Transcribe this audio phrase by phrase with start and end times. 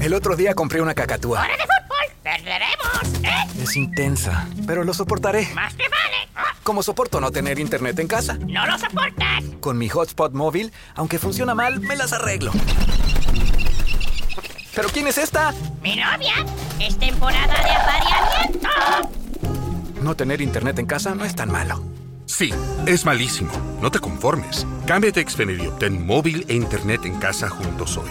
[0.00, 1.40] El otro día compré una cacatúa.
[1.40, 2.16] ¡Hora de fútbol!
[2.22, 3.24] ¡Perderemos!
[3.24, 3.62] ¿Eh?
[3.62, 5.48] Es intensa, pero lo soportaré.
[5.54, 6.28] ¡Más te vale!
[6.34, 8.34] Ah, Como soporto no tener internet en casa.
[8.34, 9.44] ¡No lo soportas!
[9.60, 12.52] Con mi hotspot móvil, aunque funciona mal, me las arreglo.
[14.74, 15.52] ¿Pero quién es esta?
[15.82, 16.34] ¡Mi novia!
[16.80, 18.68] ¡Es temporada de apareamiento!
[20.00, 21.82] No tener internet en casa no es tan malo.
[22.26, 22.52] Sí,
[22.86, 23.52] es malísimo.
[23.80, 24.66] No te conformes.
[24.86, 28.10] Cámbiate a Xfinity y obtén móvil e internet en casa juntos hoy.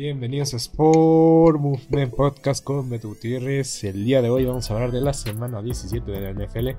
[0.00, 3.84] Bienvenidos a Sport Movement Podcast con Beto Gutiérrez.
[3.84, 6.70] El día de hoy vamos a hablar de la semana 17 de la NFL.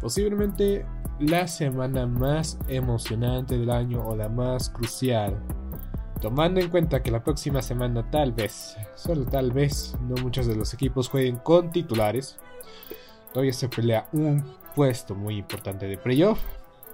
[0.00, 0.86] Posiblemente
[1.18, 5.42] la semana más emocionante del año o la más crucial.
[6.20, 10.54] Tomando en cuenta que la próxima semana tal vez, solo tal vez, no muchos de
[10.54, 12.38] los equipos jueguen con titulares.
[13.32, 14.44] Todavía se pelea un
[14.76, 16.38] puesto muy importante de playoff.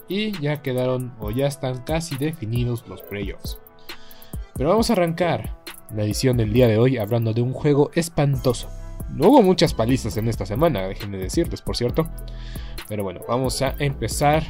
[0.09, 3.62] Y ya quedaron o ya están casi definidos los playoffs.
[4.55, 5.57] Pero vamos a arrancar
[5.95, 8.69] la edición del día de hoy hablando de un juego espantoso.
[9.11, 12.09] No hubo muchas palizas en esta semana, déjenme decirles, por cierto.
[12.89, 14.45] Pero bueno, vamos a empezar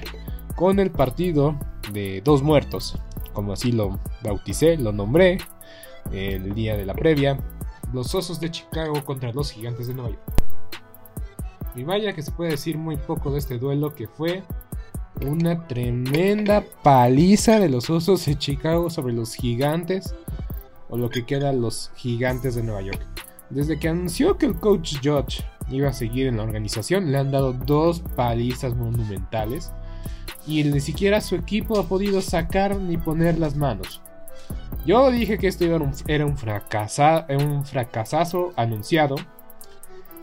[0.57, 1.59] con el partido
[1.93, 2.99] de dos muertos.
[3.33, 5.39] Como así lo bauticé, lo nombré
[6.13, 7.39] el día de la previa.
[7.93, 10.23] Los Osos de Chicago contra los Gigantes de Nueva York.
[11.75, 14.43] Y vaya que se puede decir muy poco de este duelo que fue
[15.25, 20.15] una tremenda paliza de los Osos de Chicago sobre los Gigantes.
[20.89, 23.01] O lo que queda los Gigantes de Nueva York.
[23.51, 27.31] Desde que anunció que el coach Judge iba a seguir en la organización, le han
[27.31, 29.73] dado dos palizas monumentales.
[30.47, 34.03] Y ni siquiera su equipo ha podido sacar ni poner las manos.
[34.85, 36.37] Yo dije que esto era un,
[37.65, 39.17] fracasazo anunciado.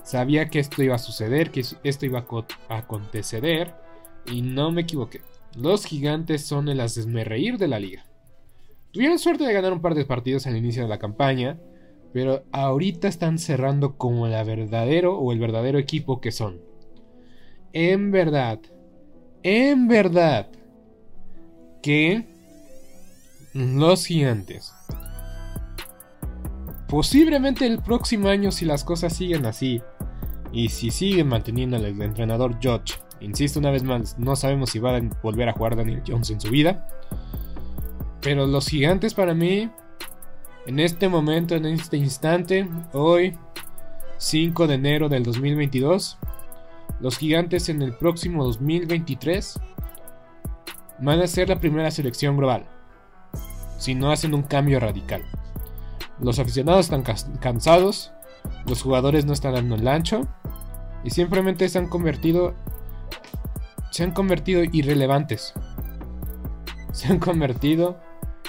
[0.04, 2.26] Sabía que esto iba a suceder, que esto iba
[2.68, 3.74] a acontecer.
[4.26, 5.22] Y no me equivoqué.
[5.56, 8.06] Los gigantes son el asmerreír de la liga.
[8.92, 11.60] Tuvieron suerte de ganar un par de partidos al inicio de la campaña,
[12.14, 16.60] pero ahorita están cerrando como el verdadero o el verdadero equipo que son.
[17.72, 18.60] En verdad,
[19.44, 20.48] en verdad,
[21.84, 22.26] que
[23.54, 24.74] los gigantes,
[26.88, 29.82] posiblemente el próximo año si las cosas siguen así,
[30.52, 34.96] y si siguen manteniendo al entrenador Judge Insisto una vez más, no sabemos si va
[34.96, 36.88] a volver a jugar Daniel Jones en su vida.
[38.22, 39.70] Pero los gigantes para mí,
[40.66, 43.38] en este momento, en este instante, hoy,
[44.18, 46.18] 5 de enero del 2022,
[47.00, 49.60] los gigantes en el próximo 2023
[51.00, 52.66] van a ser la primera selección global.
[53.78, 55.24] Si no hacen un cambio radical.
[56.20, 57.04] Los aficionados están
[57.40, 58.12] cansados,
[58.66, 60.28] los jugadores no están dando el ancho
[61.06, 62.56] y simplemente se han convertido
[63.92, 65.54] se han convertido irrelevantes.
[66.92, 68.00] Se han convertido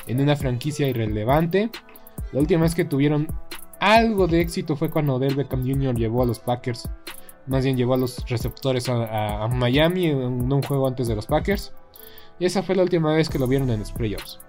[0.06, 1.70] en una franquicia irrelevante.
[2.32, 3.28] La última vez que tuvieron
[3.80, 5.94] algo de éxito fue cuando Odell Beckham Jr.
[5.94, 6.88] llevó a los Packers.
[7.46, 11.72] Más bien llevó a los receptores a, Miami en un juego antes de los Packers.
[12.38, 14.40] Y esa fue la última vez que lo vieron en los playoffs.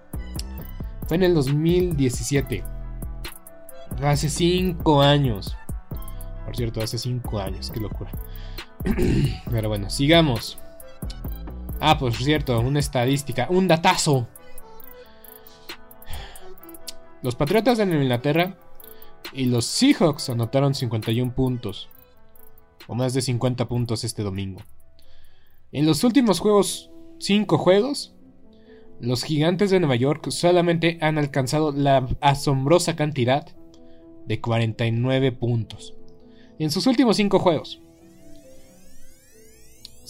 [1.08, 2.64] Fue en el 2017.
[4.02, 5.58] Hace 5 años.
[6.46, 7.72] Por cierto, hace 5 años.
[7.72, 8.12] Qué locura.
[9.52, 10.61] Pero bueno, sigamos.
[11.80, 14.28] Ah, por cierto, una estadística, un datazo.
[17.24, 18.58] Los Patriotas de Inglaterra
[19.34, 21.90] y los Seahawks anotaron 51 puntos,
[22.88, 24.62] o más de 50 puntos este domingo.
[25.72, 28.14] En los últimos juegos, 5 juegos,
[29.00, 33.48] los Gigantes de Nueva York solamente han alcanzado la asombrosa cantidad
[34.28, 35.96] de 49 puntos.
[36.60, 37.81] En sus últimos 5 juegos.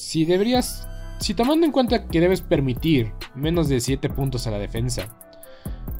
[0.01, 0.87] Si deberías
[1.19, 5.15] si tomando en cuenta que debes permitir menos de 7 puntos a la defensa,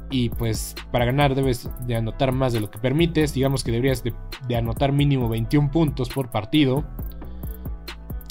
[0.09, 4.03] y pues para ganar debes de anotar más de lo que permites, digamos que deberías
[4.03, 4.13] de,
[4.55, 6.83] anotar mínimo 21 puntos por partido,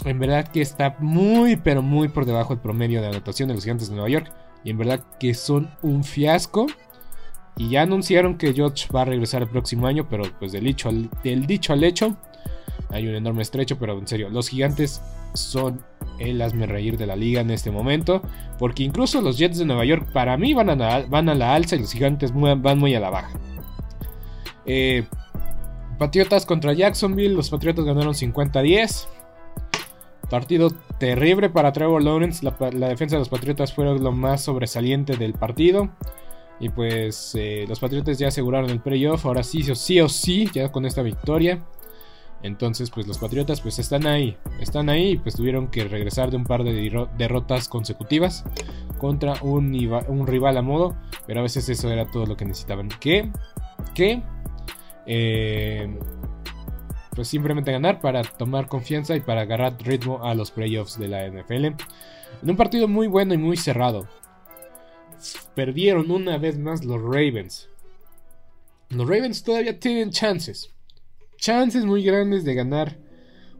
[0.05, 3.63] en verdad que está muy pero muy por debajo del promedio de anotación de los
[3.63, 4.33] gigantes de Nueva York,
[4.65, 6.67] y en verdad que son un fiasco.
[7.57, 10.91] Y ya anunciaron que George va a regresar el próximo año, pero pues del dicho
[11.23, 12.17] del dicho al hecho
[12.91, 15.01] hay un enorme estrecho, pero en serio, los gigantes
[15.35, 15.83] son
[16.19, 18.23] el hazme reír de la liga en este momento.
[18.59, 21.55] Porque incluso los Jets de Nueva York para mí van a la, van a la
[21.55, 23.39] alza y los gigantes van muy a la baja.
[24.67, 25.05] Eh,
[25.99, 27.35] Patriotas contra Jacksonville.
[27.35, 29.07] Los Patriotas ganaron 50-10.
[30.29, 32.45] Partido terrible para Trevor Lawrence.
[32.45, 35.91] La, defensa de los Patriotas fue lo más sobresaliente del partido.
[36.59, 39.27] Y pues eh, los Patriotas ya aseguraron el playoff.
[39.27, 41.63] Ahora sí, sí o sí, ya con esta victoria.
[42.43, 46.39] Entonces, pues los Patriotas pues están ahí, están ahí y pues tuvieron que regresar de
[46.39, 48.45] un par de derrotas consecutivas
[48.99, 50.97] contra un, rival a modo,
[51.27, 52.89] pero a veces eso era todo lo que necesitaban.
[53.01, 53.31] Que,
[53.95, 54.23] que,
[55.07, 55.99] eh,
[57.15, 61.27] pues simplemente ganar para tomar confianza y para agarrar ritmo a los playoffs de la
[61.29, 61.65] NFL.
[61.67, 64.09] En un partido muy bueno y muy cerrado.
[65.55, 67.69] Perdieron una vez más los Ravens.
[68.89, 70.73] Los Ravens todavía tienen chances
[71.41, 72.99] chances muy grandes de ganar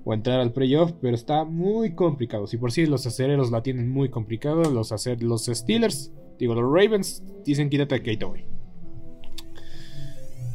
[0.05, 2.47] o entrar al playoff, pero está muy complicado.
[2.47, 7.69] Si por sí los acereros la tienen muy complicado, los, Steelers, digo, los Ravens, dicen
[7.69, 8.27] quítate a Kate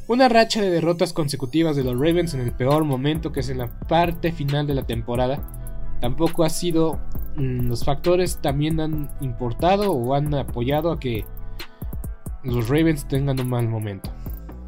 [0.07, 3.57] Una racha de derrotas consecutivas de los Ravens en el peor momento, que es en
[3.57, 6.99] la parte final de la temporada, tampoco ha sido.
[7.35, 11.25] Mm, los factores también han importado o han apoyado a que
[12.43, 14.09] los Ravens tengan un mal momento.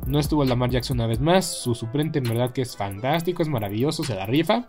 [0.07, 1.45] No estuvo Lamar Jackson una vez más.
[1.45, 4.65] Su suplente en verdad que es fantástico, es maravilloso, se la rifa.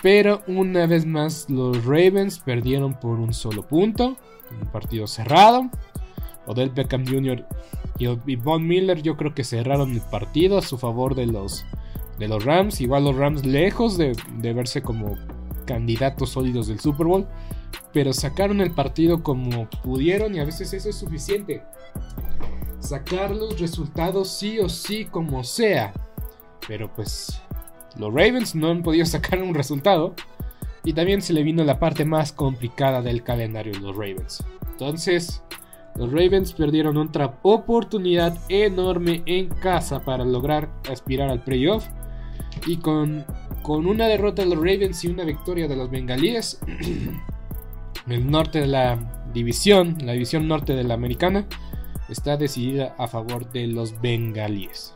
[0.00, 4.16] Pero una vez más los Ravens perdieron por un solo punto.
[4.60, 5.68] Un partido cerrado.
[6.46, 7.44] Odell Beckham Jr.
[7.98, 11.64] y Von Miller yo creo que cerraron el partido a su favor de los,
[12.18, 12.80] de los Rams.
[12.80, 15.18] Igual los Rams lejos de, de verse como
[15.66, 17.26] candidatos sólidos del Super Bowl.
[17.92, 21.62] Pero sacaron el partido como pudieron y a veces eso es suficiente
[22.82, 25.92] sacar los resultados sí o sí como sea.
[26.66, 27.40] Pero pues
[27.96, 30.14] los Ravens no han podido sacar un resultado.
[30.84, 34.44] Y también se le vino la parte más complicada del calendario de los Ravens.
[34.72, 35.40] Entonces,
[35.94, 41.86] los Ravens perdieron otra oportunidad enorme en casa para lograr aspirar al playoff.
[42.66, 43.24] Y con,
[43.62, 46.58] con una derrota de los Ravens y una victoria de los Bengalíes,
[48.08, 51.46] el norte de la división, la división norte de la americana,
[52.12, 54.94] está decidida a favor de los bengalíes.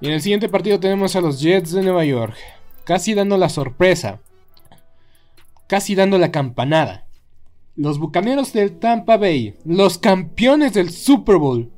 [0.00, 2.36] Y en el siguiente partido tenemos a los Jets de Nueva York,
[2.84, 4.20] casi dando la sorpresa,
[5.66, 7.06] casi dando la campanada.
[7.76, 11.72] Los Bucaneros del Tampa Bay, los campeones del Super Bowl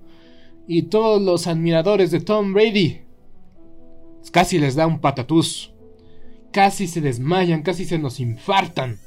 [0.66, 3.02] y todos los admiradores de Tom Brady,
[4.32, 5.72] casi les da un patatús,
[6.52, 8.98] casi se desmayan, casi se nos infartan.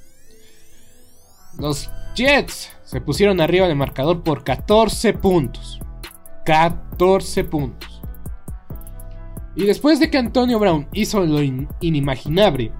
[1.58, 5.80] Los Jets se pusieron arriba del marcador por 14 puntos.
[6.46, 8.01] 14 puntos.
[9.56, 11.42] Y después de que Antonio Brown hizo lo
[11.82, 12.72] inimaginable,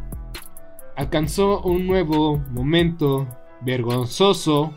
[0.96, 3.28] alcanzó un nuevo momento
[3.62, 4.74] vergonzoso,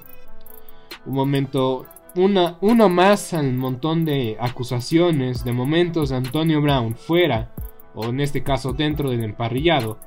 [1.07, 7.53] un momento, una, uno más al montón de acusaciones, de momentos de Antonio Brown fuera,
[7.95, 9.99] o en este caso dentro del emparrillado.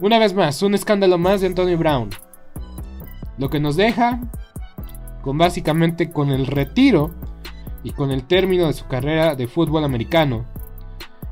[0.00, 2.10] Una vez más, un escándalo más de Antonio Brown.
[3.38, 4.20] Lo que nos deja
[5.22, 7.10] con básicamente con el retiro
[7.82, 10.46] y con el término de su carrera de fútbol americano.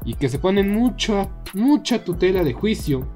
[0.04, 3.08] Y que se pone mucha, mucha tutela de juicio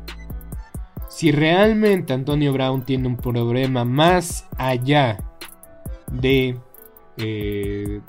[1.08, 5.18] si realmente Antonio Brown tiene un problema más allá
[6.10, 6.56] de
[7.16, 8.00] eh,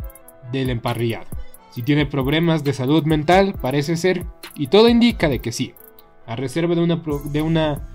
[0.52, 1.26] del emparrillado.
[1.72, 5.74] Si tiene problemas de salud mental, parece ser, y todo indica de que sí.
[6.26, 7.90] A reserva de una, de una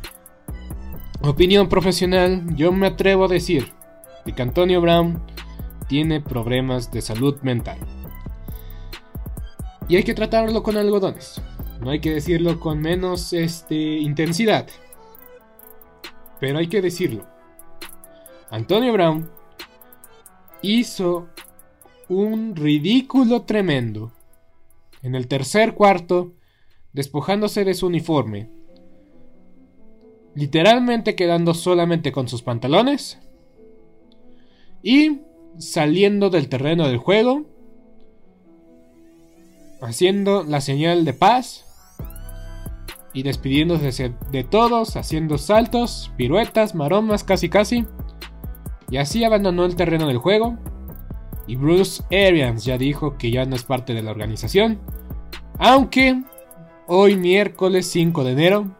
[1.23, 3.73] opinión profesional, yo me atrevo a decir
[4.25, 5.23] de que Antonio Brown
[5.89, 7.79] tiene problemas de salud mental.
[9.89, 11.41] Y hay que tratarlo con algodones.
[11.81, 14.67] No hay que decirlo con menos este, intensidad.
[16.41, 17.25] Pero hay que decirlo.
[18.51, 19.31] Antonio Brown
[20.63, 21.29] hizo
[22.09, 24.13] un ridículo tremendo
[25.03, 26.33] en el tercer cuarto,
[26.93, 28.51] despojándose de su uniforme,
[30.37, 33.19] literalmente quedando solamente con sus pantalones
[34.83, 35.23] y
[35.59, 37.47] saliendo del terreno del juego,
[39.81, 41.65] haciendo la señal de paz
[43.15, 47.87] y despidiéndose de todos, haciendo saltos, piruetas, maromas, casi casi.
[48.91, 50.59] Y así abandonó el terreno del juego.
[51.47, 54.81] Y Bruce Arians ya dijo que ya no es parte de la organización.
[55.59, 56.23] Aunque
[56.87, 58.77] hoy miércoles 5 de enero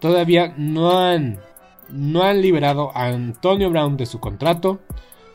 [0.00, 1.38] todavía no han,
[1.88, 4.80] no han liberado a Antonio Brown de su contrato.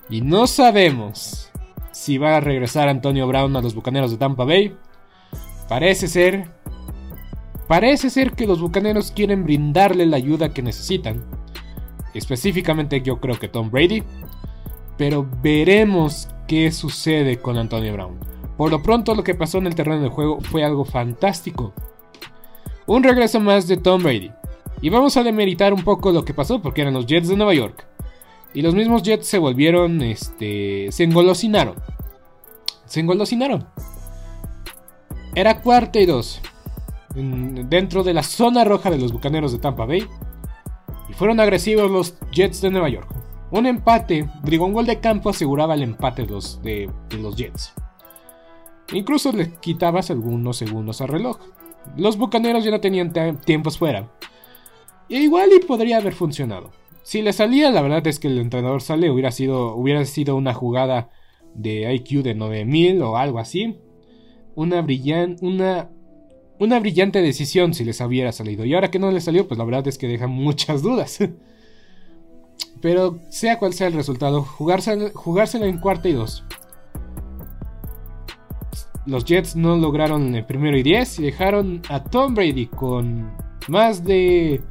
[0.10, 1.52] Y no sabemos
[1.92, 4.76] si va a regresar Antonio Brown a los Bucaneros de Tampa Bay.
[5.68, 6.50] Parece ser
[7.68, 11.24] Parece ser que los bucaneros quieren brindarle la ayuda que necesitan.
[12.14, 14.04] Específicamente yo creo que Tom Brady.
[14.98, 18.20] Pero veremos qué sucede con Antonio Brown.
[18.56, 21.74] Por lo pronto lo que pasó en el terreno de juego fue algo fantástico.
[22.86, 24.32] Un regreso más de Tom Brady.
[24.82, 27.54] Y vamos a demeritar un poco lo que pasó porque eran los Jets de Nueva
[27.54, 27.86] York.
[28.54, 31.76] Y los mismos Jets se volvieron, este, se engolosinaron.
[32.86, 33.68] Se engolosinaron.
[35.34, 36.42] Era cuarta y dos
[37.16, 40.08] dentro de la zona roja de los Bucaneros de Tampa Bay.
[41.10, 43.10] Y fueron agresivos los Jets de Nueva York.
[43.52, 46.90] Un empate, digo, un gol de campo aseguraba el empate de los, de,
[47.20, 47.74] los Jets.
[48.92, 51.38] Incluso le quitabas algunos segundos al reloj.
[51.96, 53.14] Los Bucaneros ya no tenían
[53.46, 54.10] tiempos fuera.
[55.10, 56.72] Y igual y podría haber funcionado.
[57.04, 61.10] Si le salía, la verdad es que el entrenador sale, hubiera sido, sido una jugada
[61.54, 63.78] de IQ de 9000 o algo así.
[64.56, 65.90] Una brillante, una
[66.60, 68.66] una brillante decisión si les hubiera salido.
[68.66, 71.20] Y ahora que no les salió, pues la verdad es que deja muchas dudas.
[72.82, 76.44] Pero sea cual sea el resultado, jugárselo, en cuarta y dos.
[79.06, 83.36] Los Jets no lograron el primero y diez y dejaron a Tom Brady con
[83.68, 84.62] más de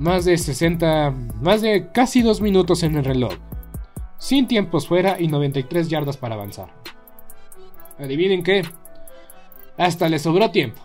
[0.00, 3.34] más de 60, más de casi dos minutos en el reloj,
[4.16, 6.72] sin tiempos fuera y 93 yardas para avanzar.
[7.98, 8.62] Adivinen qué,
[9.76, 10.80] hasta le sobró tiempo.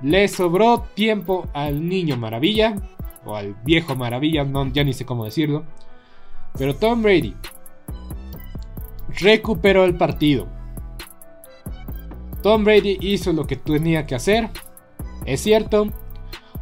[0.00, 2.76] Le sobró tiempo al niño maravilla.
[3.24, 5.64] O al viejo maravilla, no, ya ni sé cómo decirlo.
[6.58, 7.34] Pero Tom Brady
[9.20, 10.46] recuperó el partido.
[12.42, 14.50] Tom Brady hizo lo que tenía que hacer.
[15.24, 15.88] Es cierto,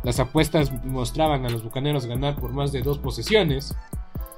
[0.02, 3.74] las apuestas mostraban a los bucaneros ganar por más de dos posesiones.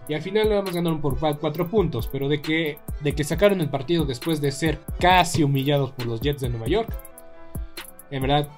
[0.06, 2.06] Y al final le vamos ganaron por 4 puntos.
[2.09, 6.42] Pero de que, de sacaron el partido después de ser casi humillados por los Jets
[6.42, 6.94] de Nueva York.
[8.11, 8.49] En verdad,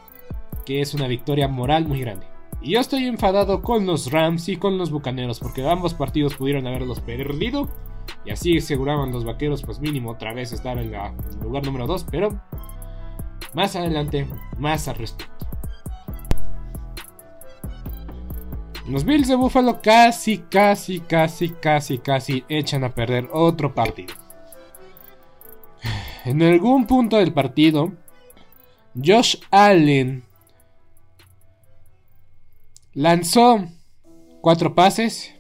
[0.65, 2.27] que es una victoria moral muy grande.
[2.61, 5.39] Y yo estoy enfadado con los Rams y con los Bucaneros.
[5.39, 7.69] Porque ambos partidos pudieron haberlos perdido.
[8.25, 12.07] Y así aseguraban los vaqueros, pues mínimo otra vez estar en el lugar número 2.
[12.11, 12.41] Pero
[13.55, 14.27] más adelante,
[14.59, 15.36] más al respecto.
[18.89, 24.15] Los Bills de Buffalo casi, casi, casi, casi, casi echan a perder otro partido.
[26.25, 27.93] En algún punto del partido,
[28.95, 30.25] Josh Allen
[32.95, 33.65] lanzó
[34.41, 35.35] cuatro pases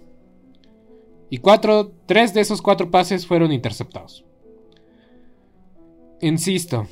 [1.30, 4.24] y cuatro, tres de esos cuatro pases fueron interceptados.
[6.20, 6.86] Insisto,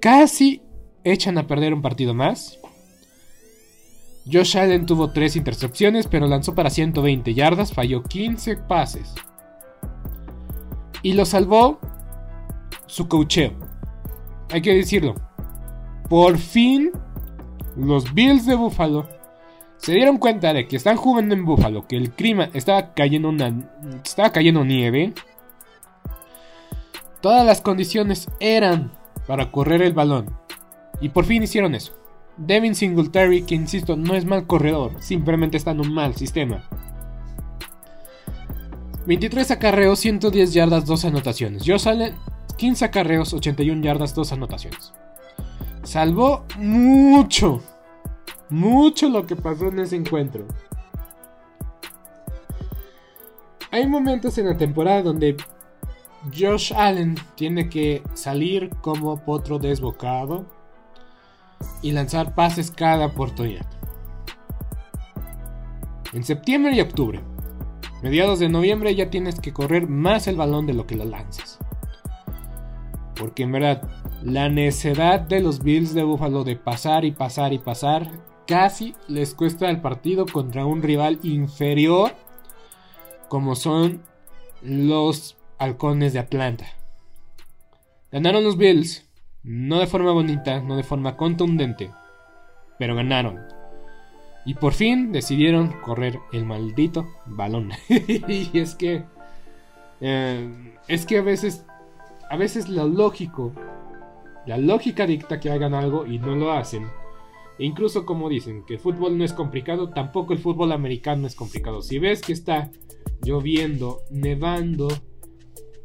[0.00, 0.62] casi
[1.04, 2.58] echan a perder un partido más.
[4.30, 9.14] Josh Allen tuvo 3 intercepciones, pero lanzó para 120 yardas, falló 15 pases.
[11.02, 11.80] Y lo salvó
[12.86, 13.52] su cocheo.
[14.52, 15.14] Hay que decirlo.
[16.08, 16.92] Por fin,
[17.76, 19.08] los Bills de Buffalo
[19.78, 23.52] se dieron cuenta de que están jugando en Buffalo, que el clima estaba cayendo una,
[24.04, 25.12] estaba cayendo nieve.
[27.20, 28.92] Todas las condiciones eran
[29.26, 30.36] para correr el balón.
[31.00, 31.94] Y por fin hicieron eso.
[32.36, 36.68] Devin Singletary, que insisto, no es mal corredor, simplemente está en un mal sistema.
[39.06, 41.64] 23 acarreos, 110 yardas, 2 anotaciones.
[41.66, 42.14] Josh Allen,
[42.56, 44.92] 15 acarreos, 81 yardas, 2 anotaciones.
[45.82, 47.60] Salvó mucho,
[48.48, 50.46] mucho lo que pasó en ese encuentro.
[53.72, 55.36] Hay momentos en la temporada donde
[56.32, 60.61] Josh Allen tiene que salir como potro desbocado
[61.82, 63.66] y lanzar pases cada oportunidad.
[66.12, 67.20] En septiembre y octubre,
[68.02, 71.58] mediados de noviembre ya tienes que correr más el balón de lo que lo lanzas.
[73.14, 73.88] Porque en verdad,
[74.22, 78.10] la necedad de los Bills de Buffalo de pasar y pasar y pasar
[78.46, 82.12] casi les cuesta el partido contra un rival inferior
[83.28, 84.02] como son
[84.60, 86.66] los halcones de Atlanta.
[88.10, 89.08] Ganaron los Bills,
[89.44, 91.90] no de forma bonita, no de forma contundente,
[92.78, 93.40] pero ganaron.
[94.44, 97.70] Y por fin decidieron correr el maldito balón.
[97.88, 99.04] y es que.
[100.00, 101.64] Eh, es que a veces.
[102.28, 103.52] A veces lo lógico.
[104.46, 106.88] La lógica dicta que hagan algo y no lo hacen.
[107.58, 111.36] E incluso como dicen que el fútbol no es complicado, tampoco el fútbol americano es
[111.36, 111.82] complicado.
[111.82, 112.70] Si ves que está
[113.22, 114.88] lloviendo, nevando,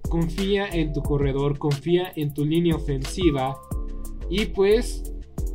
[0.10, 3.58] confía en tu corredor, confía en tu línea ofensiva.
[4.30, 5.14] Y pues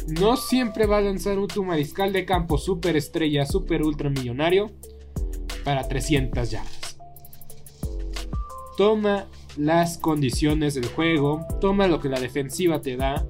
[0.09, 4.71] no siempre va a lanzar un tu mariscal de campo super estrella, super ultra millonario
[5.65, 6.99] para 300 yardas.
[8.77, 13.27] Toma las condiciones del juego, toma lo que la defensiva te da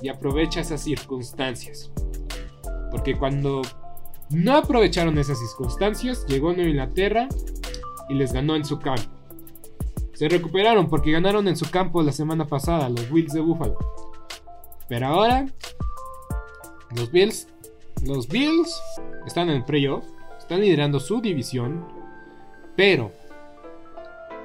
[0.00, 1.90] y aprovecha esas circunstancias.
[2.90, 3.62] Porque cuando
[4.30, 7.28] no aprovecharon esas circunstancias, llegó Nueva Inglaterra
[8.08, 9.15] y les ganó en su campo.
[10.16, 13.76] Se recuperaron porque ganaron en su campo la semana pasada, los Bills de Buffalo.
[14.88, 15.44] Pero ahora,
[16.96, 17.48] los Bills,
[18.02, 18.80] los Bills
[19.26, 20.06] están en el playoff,
[20.38, 21.84] están liderando su división,
[22.76, 23.12] pero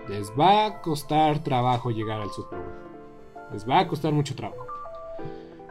[0.10, 3.54] les va a costar trabajo llegar al Super Bowl.
[3.54, 4.68] Les va a costar mucho trabajo.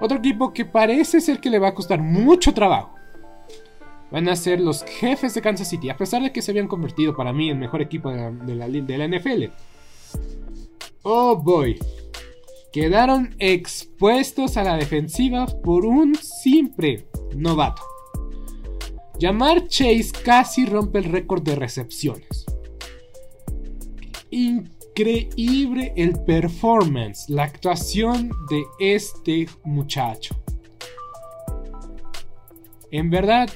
[0.01, 2.95] Otro equipo que parece ser que le va a costar mucho trabajo
[4.11, 7.15] van a ser los jefes de Kansas City, a pesar de que se habían convertido
[7.15, 9.53] para mí en mejor equipo de la, de la NFL.
[11.03, 11.79] Oh boy.
[12.73, 17.83] Quedaron expuestos a la defensiva por un simple novato.
[19.19, 22.45] Llamar Chase casi rompe el récord de recepciones.
[24.31, 30.37] Increíble el performance, la actuación de este muchacho.
[32.91, 33.49] En verdad,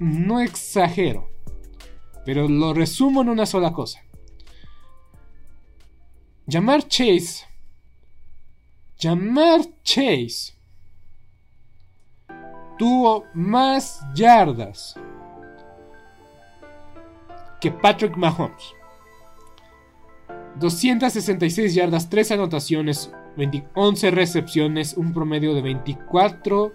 [0.00, 1.30] no exagero,
[2.24, 4.05] pero lo resumo en una sola cosa.
[6.48, 7.44] Llamar Chase.
[8.98, 10.54] Llamar Chase.
[12.78, 14.94] Tuvo más yardas
[17.60, 18.74] que Patrick Mahomes.
[20.60, 23.10] 266 yardas, 3 anotaciones,
[23.74, 26.72] 11 recepciones, un promedio de 24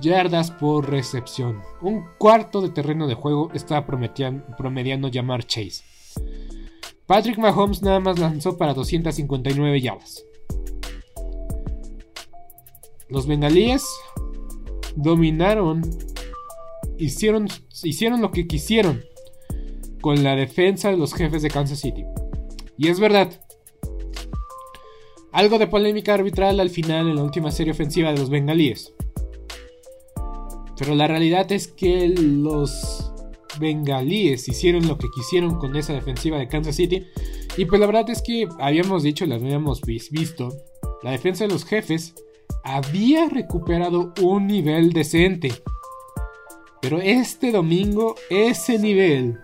[0.00, 1.62] yardas por recepción.
[1.80, 5.89] Un cuarto de terreno de juego está promediando llamar Chase.
[7.10, 10.24] Patrick Mahomes nada más lanzó para 259 yardas.
[13.08, 13.84] Los bengalíes
[14.94, 15.82] dominaron,
[16.98, 17.48] hicieron,
[17.82, 19.02] hicieron lo que quisieron
[20.00, 22.04] con la defensa de los jefes de Kansas City.
[22.78, 23.28] Y es verdad.
[25.32, 28.94] Algo de polémica arbitral al final en la última serie ofensiva de los bengalíes.
[30.78, 33.09] Pero la realidad es que los
[33.58, 37.06] bengalíes hicieron lo que quisieron con esa defensiva de Kansas City.
[37.56, 40.50] Y pues la verdad es que habíamos dicho, las habíamos visto,
[41.02, 42.14] la defensa de los jefes
[42.62, 45.52] había recuperado un nivel decente.
[46.80, 49.38] Pero este domingo ese nivel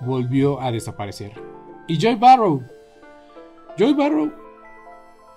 [0.00, 1.32] volvió a desaparecer.
[1.86, 2.62] Y Joy Barrow.
[3.78, 4.32] Joy Barrow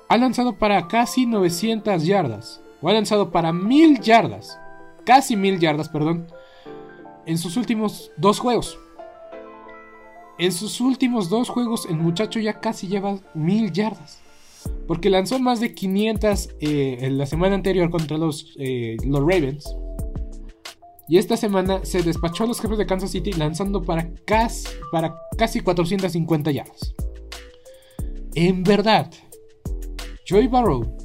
[0.07, 2.61] ha lanzado para casi 900 yardas.
[2.81, 4.59] O ha lanzado para 1000 yardas.
[5.05, 6.27] Casi 1000 yardas, perdón
[7.25, 8.77] en sus últimos dos juegos.
[10.37, 14.21] En sus últimos dos juegos el muchacho ya casi lleva mil yardas.
[14.87, 19.75] Porque lanzó más de 500 eh, en la semana anterior contra los, eh, los Ravens.
[21.07, 25.15] Y esta semana se despachó a los jefes de Kansas City lanzando para casi, para
[25.37, 26.93] casi 450 yardas.
[28.35, 29.11] En verdad,
[30.27, 30.95] Joey Barrow.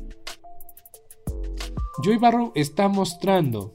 [2.05, 3.72] Joey Barrow está mostrando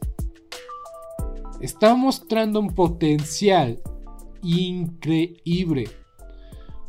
[1.62, 3.80] está mostrando un potencial
[4.42, 5.90] increíble.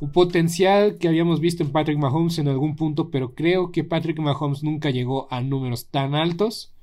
[0.00, 4.18] Un potencial que habíamos visto en Patrick Mahomes en algún punto, pero creo que Patrick
[4.18, 6.74] Mahomes nunca llegó a números tan altos.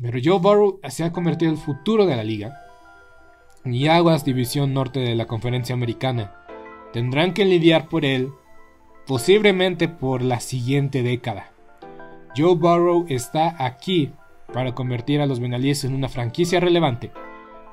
[0.00, 2.56] Pero Joe Burrow se ha convertido en el futuro de la liga.
[3.64, 6.34] Y Aguas, división norte de la conferencia americana,
[6.92, 8.30] tendrán que lidiar por él
[9.06, 11.52] posiblemente por la siguiente década.
[12.36, 14.12] Joe Burrow está aquí
[14.52, 17.10] para convertir a los Bengalíes en una franquicia relevante.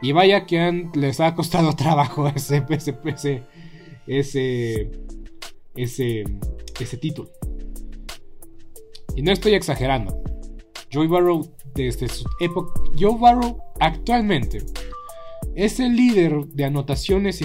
[0.02, 2.98] Y vaya que les ha costado trabajo ese, ese,
[4.08, 4.92] ese,
[5.76, 6.24] ese,
[6.80, 7.30] ese, título.
[9.16, 10.22] Y no estoy exagerando.
[10.94, 14.60] Joe Burrow desde su época, Joe Burrow actualmente
[15.56, 17.42] es el líder de anotaciones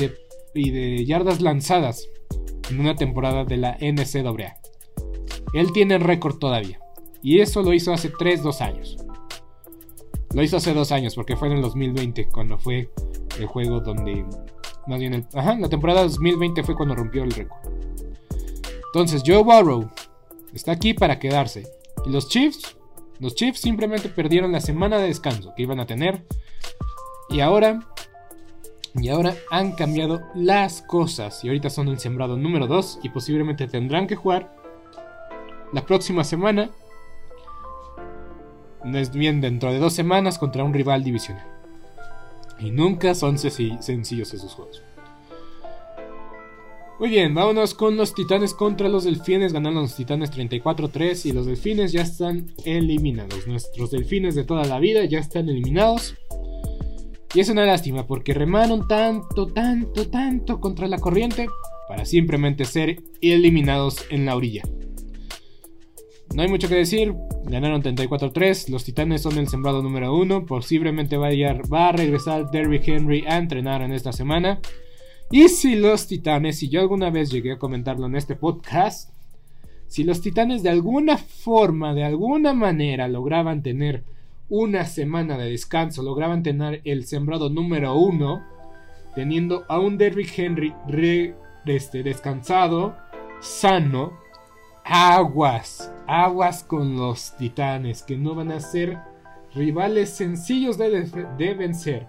[0.55, 2.09] y de yardas lanzadas
[2.71, 4.57] en una temporada de la NCAA.
[5.53, 6.79] Él tiene el récord todavía.
[7.23, 8.97] Y eso lo hizo hace 3-2 años.
[10.35, 12.91] Lo hizo hace 2 años porque fue en el 2020 cuando fue
[13.39, 14.25] el juego donde...
[14.87, 17.59] Más bien, el, ajá, la temporada 2020 fue cuando rompió el récord.
[18.87, 19.89] Entonces Joe Burrow
[20.53, 21.67] está aquí para quedarse.
[22.05, 22.77] Y los Chiefs,
[23.21, 26.25] los Chiefs simplemente perdieron la semana de descanso que iban a tener.
[27.31, 27.81] Y ahora
[28.95, 31.43] y ahora han cambiado las cosas.
[31.45, 33.01] Y ahorita son el sembrado número 2.
[33.03, 34.55] Y posiblemente tendrán que jugar
[35.73, 36.71] la próxima semana.
[39.13, 41.47] Bien dentro de dos semanas contra un rival divisional.
[42.59, 44.83] Y nunca son sencillos esos juegos.
[46.99, 49.53] Muy bien, vámonos con los titanes contra los delfines.
[49.53, 53.47] Ganaron los titanes 34-3 y los delfines ya están eliminados.
[53.49, 56.15] Nuestros delfines de toda la vida ya están eliminados.
[57.35, 61.49] Y es una lástima porque remaron tanto, tanto, tanto contra la corriente
[61.89, 64.63] para simplemente ser eliminados en la orilla.
[66.35, 67.15] No hay mucho que decir,
[67.45, 72.89] ganaron 34-3, los Titanes son el sembrado número 1, posiblemente vaya, va a regresar Derrick
[72.89, 74.61] Henry a entrenar en esta semana.
[75.31, 79.11] Y si los Titanes, si yo alguna vez llegué a comentarlo en este podcast,
[79.89, 84.05] si los Titanes de alguna forma, de alguna manera lograban tener
[84.53, 88.45] una semana de descanso lograban tener el sembrado número uno,
[89.15, 90.75] teniendo a un Derrick Henry
[91.65, 92.95] este, descansado,
[93.41, 94.13] sano,
[94.85, 98.99] aguas, aguas con los titanes, que no van a ser
[99.55, 101.07] rivales sencillos de,
[101.39, 102.07] de vencer,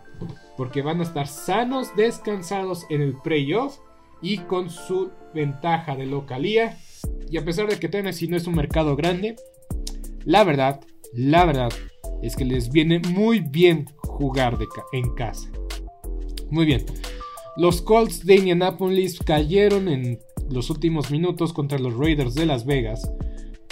[0.58, 3.78] porque van a estar sanos, descansados en el playoff
[4.22, 6.78] y con su ventaja de localía.
[7.30, 9.36] Y a pesar de que Tennessee no es un mercado grande,
[10.26, 10.80] la verdad,
[11.14, 11.72] la verdad,
[12.22, 14.58] es que les viene muy bien jugar
[14.94, 15.50] en casa.
[16.50, 16.86] Muy bien.
[17.58, 20.20] Los Colts de Indianapolis cayeron en
[20.54, 23.12] los últimos minutos contra los Raiders de Las Vegas.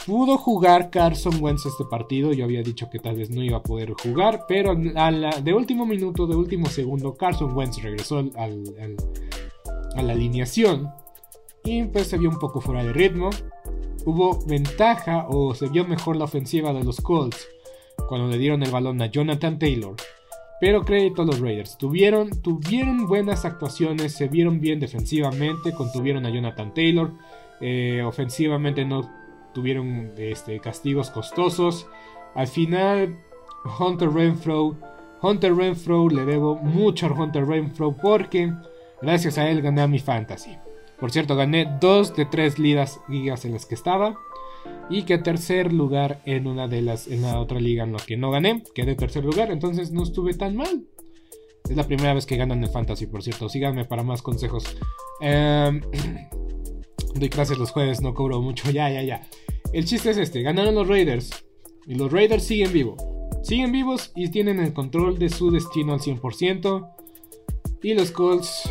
[0.05, 2.33] Pudo jugar Carson Wentz este partido.
[2.33, 6.25] Yo había dicho que tal vez no iba a poder jugar, pero de último minuto,
[6.25, 8.47] de último segundo, Carson Wentz regresó a
[10.01, 10.89] la alineación
[11.63, 13.29] y pues se vio un poco fuera de ritmo.
[14.03, 17.47] Hubo ventaja o se vio mejor la ofensiva de los Colts
[18.09, 19.95] cuando le dieron el balón a Jonathan Taylor.
[20.62, 21.76] Pero crédito a los Raiders.
[21.78, 27.12] Tuvieron, tuvieron buenas actuaciones, se vieron bien defensivamente, contuvieron a Jonathan Taylor.
[27.60, 29.10] Eh, ofensivamente no
[29.56, 31.88] tuvieron este, castigos costosos.
[32.36, 33.17] Al final,
[33.80, 34.78] Hunter Renfro.
[35.24, 38.54] Hunter Renfro, le debo mucho a Hunter Renfro porque
[39.02, 40.58] gracias a él gané a mi fantasy.
[41.00, 44.15] Por cierto, gané dos de tres ligas en las que estaba.
[44.89, 48.17] Y que tercer lugar en una de las, en la otra liga en la que
[48.17, 50.86] no gané, quedé tercer lugar, entonces no estuve tan mal.
[51.69, 53.47] Es la primera vez que ganan el fantasy, por cierto.
[53.47, 54.76] Síganme para más consejos.
[55.21, 55.80] Eh,
[57.15, 58.69] doy clases los jueves, no cobro mucho.
[58.71, 59.21] Ya, ya, ya.
[59.71, 61.45] El chiste es este: ganaron los Raiders.
[61.88, 63.02] Y los Raiders siguen vivos.
[63.43, 66.89] Siguen vivos y tienen el control de su destino al 100%.
[67.84, 68.69] Y los Colts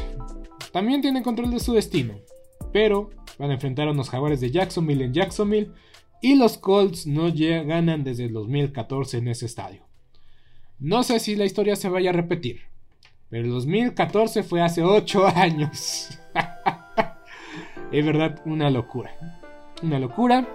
[0.73, 2.15] también tienen control de su destino.
[2.73, 5.71] Pero van a enfrentar a unos jaguares de Jacksonville en Jacksonville.
[6.21, 9.83] Y los Colts no ganan desde el 2014 en ese estadio.
[10.79, 12.61] No sé si la historia se vaya a repetir.
[13.31, 16.19] Pero el 2014 fue hace 8 años.
[17.91, 19.11] es verdad, una locura.
[19.83, 20.47] Una locura.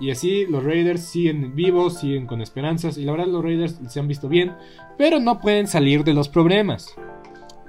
[0.00, 2.98] Y así los Raiders siguen vivos, siguen con esperanzas.
[2.98, 4.52] Y la verdad los Raiders se han visto bien.
[4.98, 6.96] Pero no pueden salir de los problemas.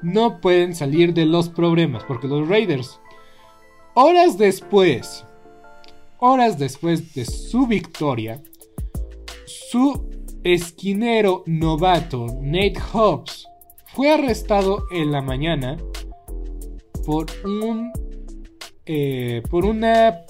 [0.02, 2.04] No pueden salir de los problemas.
[2.06, 3.00] Porque los Raiders
[3.98, 5.26] Horas después,
[6.20, 8.44] horas después de su victoria,
[9.46, 10.10] su
[10.44, 13.48] esquinero novato Nate Hobbs
[13.94, 15.78] fue arrestado en la mañana
[17.06, 17.94] por un
[18.86, 20.26] eh, por una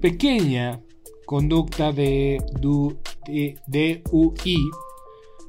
[0.00, 0.80] pequeña
[1.26, 4.56] conducta de, DUI,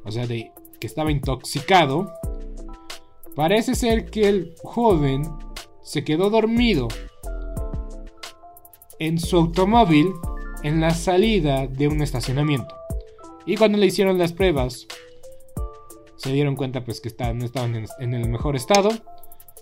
[0.06, 2.14] o sea, de que estaba intoxicado,
[3.36, 5.24] parece ser que el joven
[5.82, 6.88] se quedó dormido
[9.00, 10.14] en su automóvil
[10.64, 12.76] en la salida de un estacionamiento.
[13.46, 14.88] Y cuando le hicieron las pruebas,
[16.18, 18.90] se dieron cuenta pues que no estaban en, el mejor estado.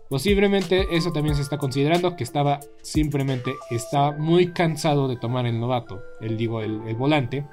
[0.09, 5.59] Posiblemente eso también se está considerando que estaba simplemente estaba muy cansado de tomar el
[5.59, 7.45] novato, el digo el, el volante.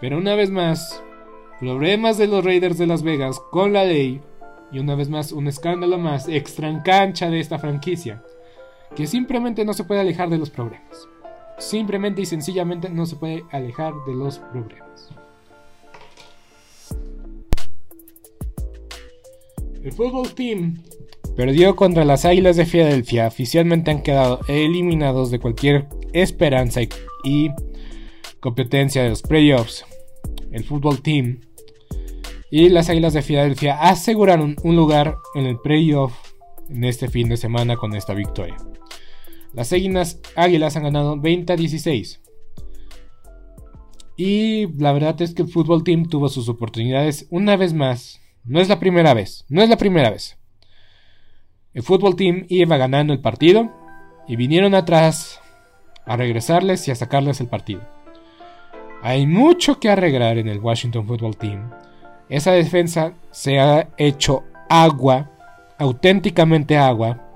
[0.00, 1.02] Pero una vez más,
[1.60, 4.20] problemas de los Raiders de Las Vegas con la ley
[4.72, 8.22] y una vez más un escándalo más extra en cancha de esta franquicia
[8.94, 11.08] que simplemente no se puede alejar de los problemas.
[11.58, 15.10] Simplemente y sencillamente no se puede alejar de los problemas.
[19.82, 20.82] El fútbol team
[21.36, 23.28] perdió contra las Águilas de Filadelfia.
[23.28, 26.80] Oficialmente han quedado eliminados de cualquier esperanza
[27.24, 27.50] y,
[28.40, 29.84] competencia de los playoffs.
[30.50, 31.40] El fútbol team
[32.50, 36.12] y las Águilas de Filadelfia aseguraron un lugar en el playoff
[36.68, 38.56] en este fin de semana con esta victoria.
[39.54, 42.20] Las Águilas han ganado 20 a 16.
[44.16, 48.20] Y la verdad es que el fútbol team tuvo sus oportunidades una vez más.
[48.44, 50.38] No es la primera vez, no es la primera vez.
[51.72, 53.70] El fútbol team iba ganando el partido
[54.26, 55.40] y vinieron atrás
[56.04, 57.82] a regresarles y a sacarles el partido.
[59.02, 61.70] Hay mucho que arreglar en el Washington Football Team.
[62.28, 65.30] Esa defensa se ha hecho agua,
[65.78, 67.27] auténticamente agua,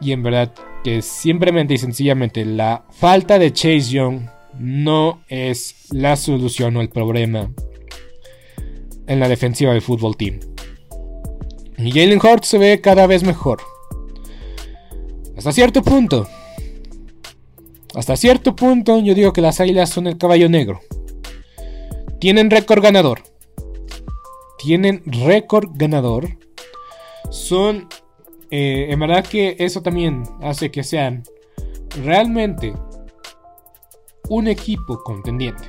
[0.00, 0.52] y en verdad
[0.84, 4.28] que simplemente y sencillamente la falta de Chase Young
[4.58, 7.50] no es la solución o el problema
[9.06, 10.40] en la defensiva del fútbol team.
[11.78, 13.58] Y Jalen Hurts se ve cada vez mejor.
[15.36, 16.26] Hasta cierto punto.
[17.94, 20.80] Hasta cierto punto yo digo que las águilas son el caballo negro.
[22.20, 23.22] Tienen récord ganador.
[24.58, 26.38] Tienen récord ganador.
[27.30, 27.88] Son
[28.50, 31.22] eh, en verdad que eso también hace que sean
[32.02, 32.72] realmente
[34.28, 35.64] un equipo contendiente.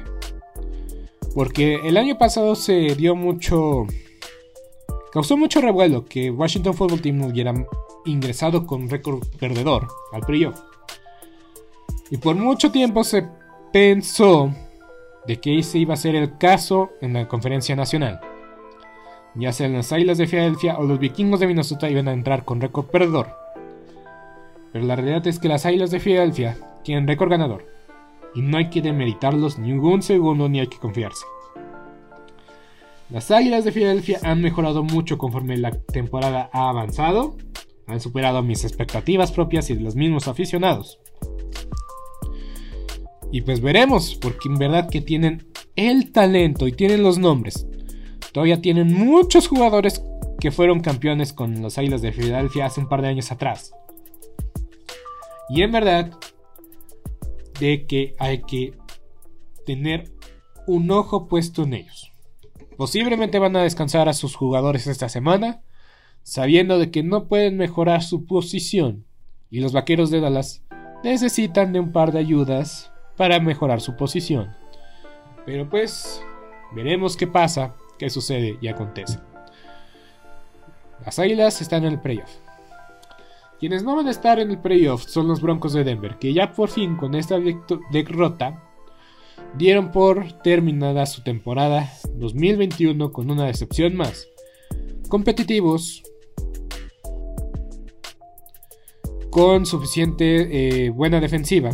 [1.33, 3.85] Porque el año pasado se dio mucho...
[5.11, 7.53] Causó mucho revuelo que Washington Football Team hubiera
[8.05, 10.59] ingresado con récord perdedor al playoff.
[12.11, 13.27] Y por mucho tiempo se
[13.73, 14.51] pensó
[15.25, 18.19] de que ese iba a ser el caso en la conferencia nacional
[19.39, 22.60] ya sean las Águilas de Filadelfia o los Vikingos de Minnesota iban a entrar con
[22.60, 23.28] récord perdedor.
[24.73, 27.65] Pero la realidad es que las Águilas de Filadelfia tienen récord ganador.
[28.34, 31.26] Y no hay que demeritarlos ni un segundo ni hay que confiarse.
[33.10, 37.38] Las Águilas de Filadelfia han mejorado mucho conforme la temporada ha avanzado.
[37.86, 41.00] Han superado mis expectativas propias y de los mismos aficionados.
[43.32, 47.67] Y pues veremos, porque en verdad que tienen el talento y tienen los nombres
[48.31, 50.03] Todavía tienen muchos jugadores
[50.39, 53.73] que fueron campeones con los Águilas de Filadelfia hace un par de años atrás.
[55.49, 56.11] Y en verdad,
[57.59, 58.73] de que hay que
[59.65, 60.11] tener
[60.67, 62.11] un ojo puesto en ellos.
[62.77, 65.61] Posiblemente van a descansar a sus jugadores esta semana,
[66.23, 69.05] sabiendo de que no pueden mejorar su posición.
[69.49, 70.63] Y los vaqueros de Dallas
[71.03, 74.55] necesitan de un par de ayudas para mejorar su posición.
[75.45, 76.21] Pero pues,
[76.75, 79.19] veremos qué pasa qué sucede y acontece.
[81.05, 82.31] Las Águilas están en el playoff.
[83.60, 86.51] Quienes no van a estar en el playoff son los Broncos de Denver, que ya
[86.51, 87.39] por fin con esta
[87.91, 88.63] derrota
[89.57, 94.27] dieron por terminada su temporada 2021 con una decepción más.
[95.10, 96.03] Competitivos,
[99.31, 101.71] con suficiente eh, buena defensiva,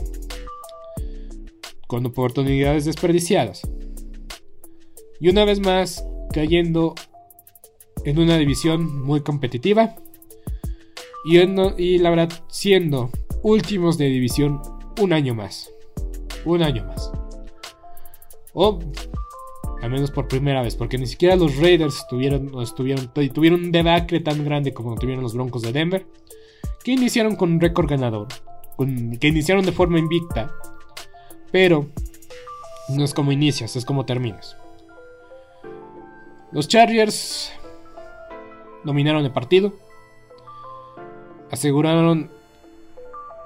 [1.88, 3.62] con oportunidades desperdiciadas.
[5.20, 6.96] Y una vez más, cayendo
[8.04, 9.96] en una división muy competitiva.
[11.26, 13.10] Y, la verdad, siendo
[13.44, 14.62] últimos de división
[15.02, 15.72] un año más.
[16.44, 17.12] Un año más.
[18.54, 18.80] O
[19.82, 24.74] al menos por primera vez, porque ni siquiera los Raiders tuvieron un debacle tan grande
[24.74, 26.06] como tuvieron los Broncos de Denver,
[26.84, 28.28] que iniciaron con un récord ganador,
[29.20, 30.54] que iniciaron de forma invicta,
[31.52, 31.90] pero
[32.90, 34.56] no es como inicias, es como terminas.
[36.54, 37.52] Los Chargers
[38.84, 39.74] dominaron el partido.
[41.52, 42.30] Aseguraron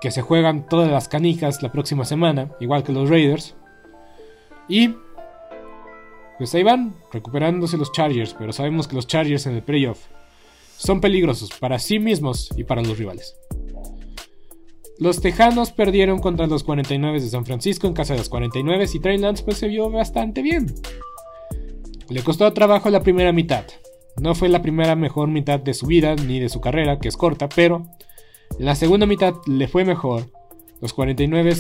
[0.02, 3.56] que se juegan todas las canijas la próxima semana, igual que los Raiders.
[4.68, 4.96] Y
[6.38, 10.06] pues ahí van, recuperándose los Chargers, pero sabemos que los Chargers en el playoff
[10.78, 13.36] son peligrosos para sí mismos y para los rivales.
[15.00, 19.00] Los Tejanos perdieron contra los 49 de San Francisco en casa de los 49 y
[19.00, 20.68] Trey Lance pues se vio bastante bien.
[22.10, 23.66] Le costó trabajo la primera mitad.
[24.22, 27.18] No fue la primera mejor mitad de su vida ni de su carrera, que es
[27.18, 27.86] corta, pero
[28.58, 30.32] la segunda mitad le fue mejor.
[30.82, 31.56] Los 49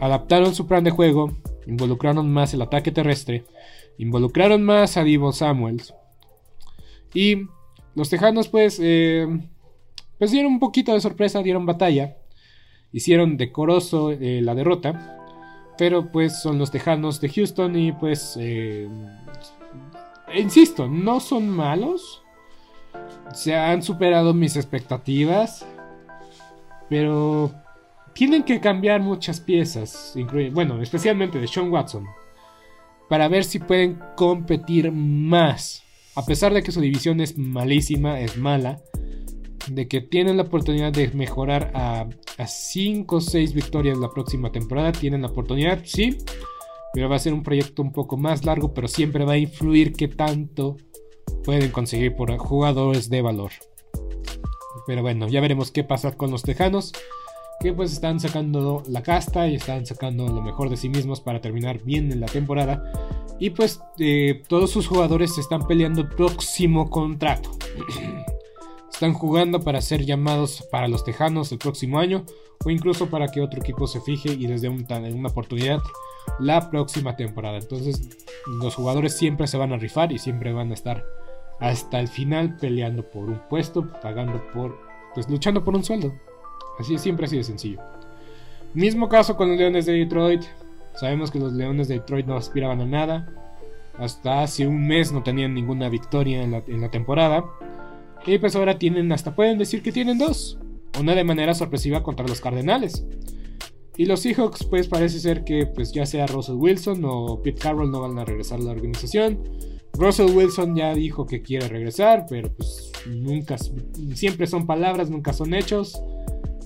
[0.00, 3.44] adaptaron su plan de juego, involucraron más el ataque terrestre,
[3.98, 5.94] involucraron más a Divo Samuels.
[7.14, 7.46] Y
[7.94, 9.26] los Tejanos pues, eh,
[10.18, 12.16] pues dieron un poquito de sorpresa, dieron batalla,
[12.92, 15.14] hicieron decoroso eh, la derrota.
[15.76, 18.36] Pero pues son los Tejanos de Houston y pues...
[18.40, 18.88] Eh,
[20.34, 22.22] insisto, no son malos.
[23.32, 25.66] Se han superado mis expectativas.
[26.88, 27.52] Pero
[28.14, 30.14] tienen que cambiar muchas piezas,
[30.52, 32.04] bueno, especialmente de Sean Watson,
[33.08, 35.84] para ver si pueden competir más.
[36.16, 38.80] A pesar de que su división es malísima, es mala,
[39.68, 42.08] de que tienen la oportunidad de mejorar a
[42.44, 46.18] 5 o 6 victorias la próxima temporada, tienen la oportunidad, sí,
[46.92, 49.92] pero va a ser un proyecto un poco más largo, pero siempre va a influir
[49.92, 50.76] qué tanto
[51.44, 53.52] pueden conseguir por jugadores de valor.
[54.86, 56.92] Pero bueno, ya veremos qué pasa con los Tejanos
[57.60, 61.40] que pues están sacando la casta y están sacando lo mejor de sí mismos para
[61.40, 62.92] terminar bien en la temporada.
[63.40, 67.50] Y pues eh, todos sus jugadores están peleando el próximo contrato.
[68.92, 72.24] están jugando para ser llamados para los Tejanos el próximo año
[72.64, 75.80] o incluso para que otro equipo se fije y les dé una oportunidad
[76.38, 77.58] la próxima temporada.
[77.58, 78.08] Entonces
[78.60, 81.04] los jugadores siempre se van a rifar y siempre van a estar
[81.60, 84.78] hasta el final peleando por un puesto, pagando por,
[85.14, 86.14] pues luchando por un sueldo.
[86.78, 87.80] Así siempre así de sencillo.
[88.74, 90.44] Mismo caso con los Leones de Detroit.
[90.94, 93.28] Sabemos que los Leones de Detroit no aspiraban a nada.
[93.98, 97.44] Hasta hace un mes no tenían ninguna victoria en la, temporada.
[98.26, 100.58] Y pues ahora tienen, hasta pueden decir que tienen dos.
[101.00, 103.04] Una de manera sorpresiva contra los Cardenales.
[103.98, 107.90] Y los Seahawks, pues parece ser que pues ya sea Russell Wilson o Pete Carroll
[107.90, 109.42] no van a regresar a la organización.
[109.94, 113.56] Russell Wilson ya dijo que quiere regresar, pero pues nunca,
[114.14, 116.00] siempre son palabras, nunca son hechos.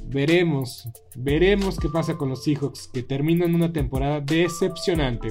[0.09, 5.31] Veremos, veremos qué pasa con los Seahawks que terminan una temporada decepcionante.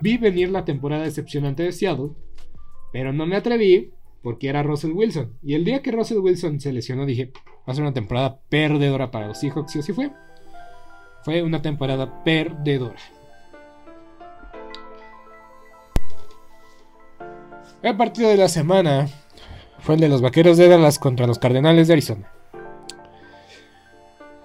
[0.00, 2.10] Vi venir la temporada decepcionante de Seattle,
[2.92, 3.92] pero no me atreví
[4.22, 5.38] porque era Russell Wilson.
[5.42, 7.32] Y el día que Russell Wilson se lesionó dije,
[7.68, 10.10] va a ser una temporada perdedora para los Seahawks y así fue.
[11.24, 12.96] Fue una temporada perdedora.
[17.82, 19.08] El partido de la semana
[19.80, 22.32] fue el de los Vaqueros de Dallas contra los Cardenales de Arizona.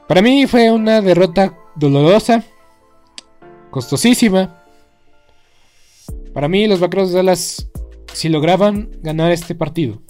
[0.10, 2.44] Para mí fue una derrota dolorosa,
[3.70, 4.59] costosísima,
[6.34, 7.70] para mí, los Vaqueros de Dallas,
[8.14, 10.02] si lograban ganar este partido,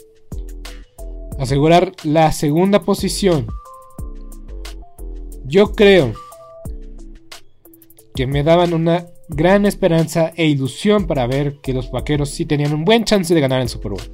[1.39, 3.47] asegurar la segunda posición,
[5.45, 6.13] yo creo
[8.13, 12.73] que me daban una gran esperanza e ilusión para ver que los Vaqueros sí tenían
[12.73, 14.11] un buen chance de ganar el Super Bowl.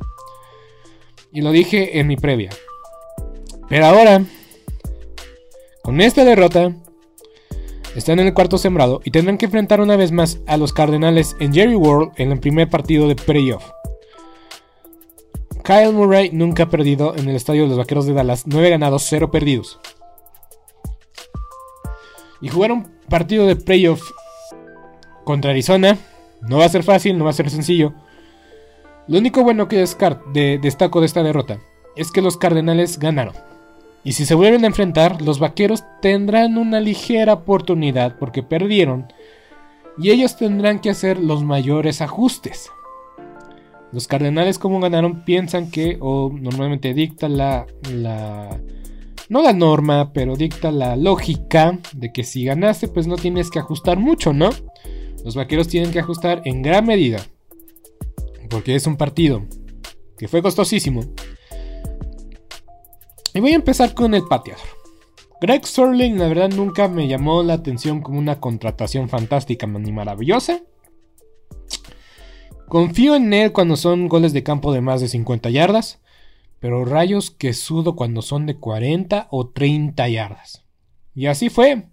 [1.32, 2.52] Y lo dije en mi previa.
[3.68, 4.24] Pero ahora,
[5.82, 6.74] con esta derrota,
[7.96, 11.36] están en el cuarto sembrado y tendrán que enfrentar una vez más a los Cardenales
[11.40, 13.64] en Jerry World en el primer partido de playoff.
[15.64, 19.04] Kyle Murray nunca ha perdido en el estadio de los Vaqueros de Dallas, 9 ganados,
[19.10, 19.80] 0 perdidos.
[22.42, 24.04] Y jugar un partido de playoff
[25.24, 25.98] contra Arizona
[26.42, 27.94] no va a ser fácil, no va a ser sencillo.
[29.08, 31.60] Lo único bueno que destaco de esta derrota
[31.96, 33.34] es que los Cardenales ganaron.
[34.06, 39.08] Y si se vuelven a enfrentar, los Vaqueros tendrán una ligera oportunidad porque perdieron.
[39.98, 42.70] Y ellos tendrán que hacer los mayores ajustes.
[43.92, 48.62] Los Cardenales como ganaron piensan que, o normalmente dicta la, la...
[49.28, 53.58] No la norma, pero dicta la lógica de que si ganaste pues no tienes que
[53.58, 54.52] ajustar mucho, ¿no?
[55.24, 57.26] Los Vaqueros tienen que ajustar en gran medida.
[58.52, 59.42] Porque es un partido
[60.16, 61.02] que fue costosísimo
[63.36, 64.66] y voy a empezar con el pateador.
[65.42, 70.62] Greg Sterling, la verdad, nunca me llamó la atención como una contratación fantástica ni maravillosa.
[72.70, 76.02] Confío en él cuando son goles de campo de más de 50 yardas,
[76.62, 80.66] pero rayos que sudo cuando son de 40 o 30 yardas.
[81.14, 81.90] Y así fue.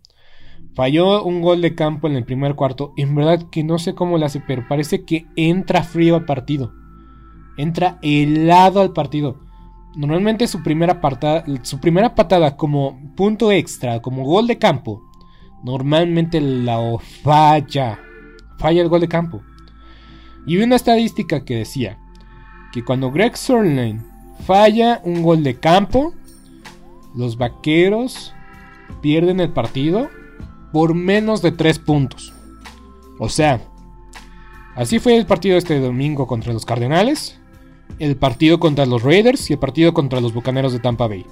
[0.75, 2.95] Falló un gol de campo en el primer cuarto.
[2.97, 6.73] En verdad que no sé cómo lo hace, pero parece que entra frío al partido.
[7.59, 9.41] Entra helado al partido.
[9.95, 15.03] Normalmente su primera, patada, su primera patada como punto extra, como gol de campo,
[15.63, 16.79] normalmente la
[17.23, 17.99] falla.
[18.59, 19.43] Falla el gol de campo.
[20.47, 21.99] Y vi una estadística que decía
[22.73, 24.03] que cuando Greg Sörlein
[24.47, 26.15] falla un gol de campo,
[27.15, 28.33] los vaqueros
[29.03, 30.09] pierden el partido
[30.73, 32.33] por menos de 3 puntos.
[33.19, 33.61] O sea,
[34.75, 37.39] así fue el partido este domingo contra los Cardenales
[37.99, 41.25] el partido contra los Raiders y el partido contra los Bucaneros de Tampa Bay.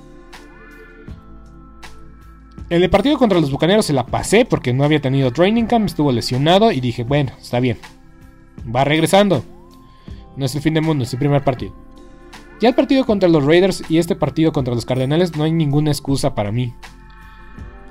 [2.70, 6.12] El partido contra los Bucaneros se la pasé porque no había tenido training camp, estuvo
[6.12, 7.78] lesionado y dije, bueno, está bien.
[8.74, 9.42] Va regresando.
[10.36, 11.74] No es el fin del mundo, es el primer partido.
[12.61, 15.90] Ya el partido contra los Raiders y este partido contra los Cardenales no hay ninguna
[15.90, 16.72] excusa para mí.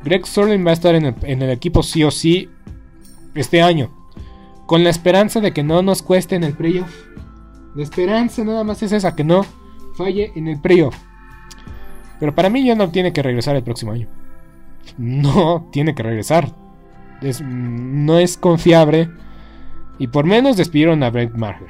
[0.06, 2.50] Greg Sterling va a estar en el, en el equipo sí o sí
[3.36, 3.92] este año.
[4.66, 6.90] Con la esperanza de que no nos cueste en el playoff
[7.76, 9.46] la esperanza nada más es esa, que no
[9.96, 10.96] falle en el playoff.
[12.20, 14.08] Pero para mí ya no tiene que regresar el próximo año.
[14.98, 16.54] No tiene que regresar.
[17.42, 19.10] no es confiable.
[19.98, 21.68] Y por menos despidieron a Brett Maher.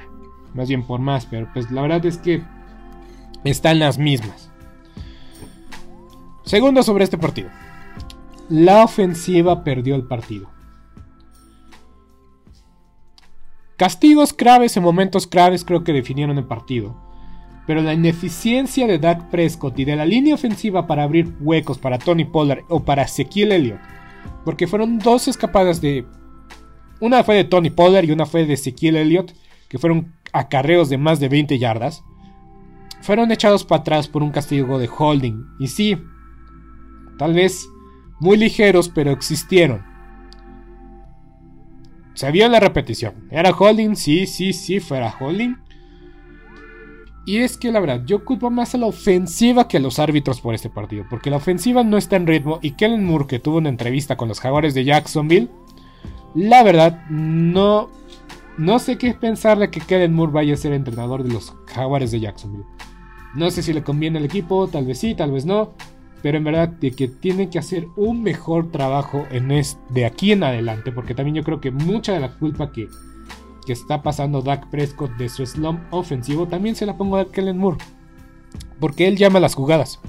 [0.54, 2.43] Más bien por más, pero pues la verdad es que
[3.43, 4.50] están las mismas.
[6.43, 7.50] Segundo sobre este partido.
[8.50, 10.50] La ofensiva perdió el partido.
[13.80, 16.98] Castigos claves en momentos claves creo que definieron el partido.
[17.66, 21.98] Pero la ineficiencia de Dak Prescott y de la línea ofensiva para abrir huecos para
[21.98, 23.80] Tony Pollard o para Ezequiel Elliott.
[24.44, 26.06] Porque fueron dos escapadas de...
[27.00, 29.34] Una fue de Tony Pollard y una fue de Ezequiel Elliott.
[29.70, 32.04] Que fueron acarreos de más de 20 yardas.
[33.02, 35.46] Fueron echados para atrás por un castigo de holding.
[35.58, 35.98] Y sí,
[37.18, 37.66] tal vez
[38.20, 39.89] muy ligeros, pero existieron.
[42.20, 43.30] Se vio la repetición.
[43.32, 43.95] ¿Era holding?
[43.95, 45.55] Sí, sí, sí, fuera holding.
[47.26, 50.41] Y es que la verdad, yo culpo más a la ofensiva que a los árbitros
[50.41, 51.05] por este partido.
[51.09, 52.59] Porque la ofensiva no está en ritmo.
[52.61, 55.47] Y Kellen Moore, que tuvo una entrevista con los jaguares de Jacksonville.
[56.36, 57.89] La verdad, no.
[58.57, 62.11] No sé qué pensar de que Kellen Moore vaya a ser entrenador de los jaguares
[62.11, 62.65] de Jacksonville.
[63.34, 65.74] No sé si le conviene al equipo, tal vez sí, tal vez no
[66.22, 69.49] pero en verdad de que tienen que hacer un mejor trabajo en
[69.89, 72.88] de aquí en adelante, porque también yo creo que mucha de la culpa que,
[73.65, 77.57] que está pasando Dak Prescott de su slump ofensivo también se la pongo a Kellen
[77.57, 77.78] Moore,
[78.80, 79.99] porque él llama las jugadas.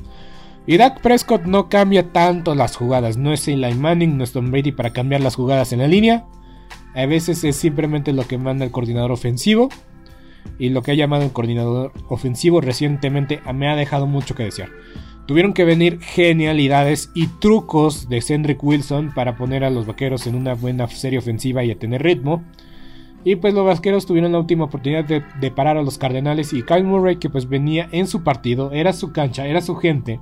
[0.66, 4.50] Y Dak Prescott no cambia tanto las jugadas, no es Eli Manning, no es Tom
[4.50, 6.26] Brady para cambiar las jugadas en la línea.
[6.94, 9.68] A veces es simplemente lo que manda el coordinador ofensivo.
[10.58, 14.68] Y lo que ha llamado el coordinador ofensivo recientemente me ha dejado mucho que desear.
[15.30, 20.34] Tuvieron que venir genialidades y trucos de Cendric Wilson para poner a los vaqueros en
[20.34, 22.42] una buena serie ofensiva y a tener ritmo.
[23.22, 26.82] Y pues los vaqueros tuvieron la última oportunidad de, parar a los Cardenales y Kyle
[26.82, 30.18] Murray que pues venía en su partido, era su cancha, era su gente,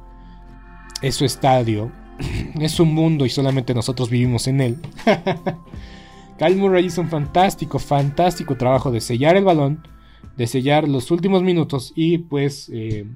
[1.00, 1.90] es su estadio,
[2.60, 4.76] es su mundo y solamente nosotros vivimos en él.
[6.38, 9.88] Kyle Murray hizo un fantástico, fantástico trabajo de sellar el balón,
[10.36, 13.06] de sellar los últimos minutos y pues eh,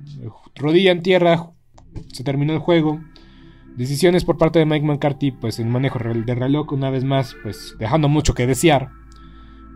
[0.54, 1.52] rodilla en tierra,
[2.12, 3.00] se terminó el juego.
[3.76, 7.74] Decisiones por parte de Mike McCarthy, pues el manejo de reloj una vez más, pues
[7.78, 8.90] dejando mucho que desear.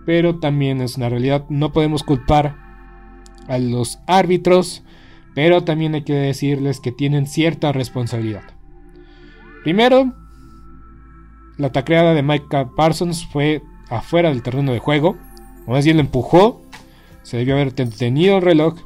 [0.04, 2.56] Pero también es una realidad, no podemos culpar
[3.48, 4.82] a los árbitros,
[5.34, 8.44] pero también hay que decirles que tienen cierta responsabilidad.
[9.64, 10.14] Primero,
[11.56, 12.46] la tacleada de Mike
[12.76, 15.16] Parsons fue afuera del terreno de juego,
[15.66, 16.62] o más bien lo empujó,
[17.22, 18.76] se debió haber detenido el reloj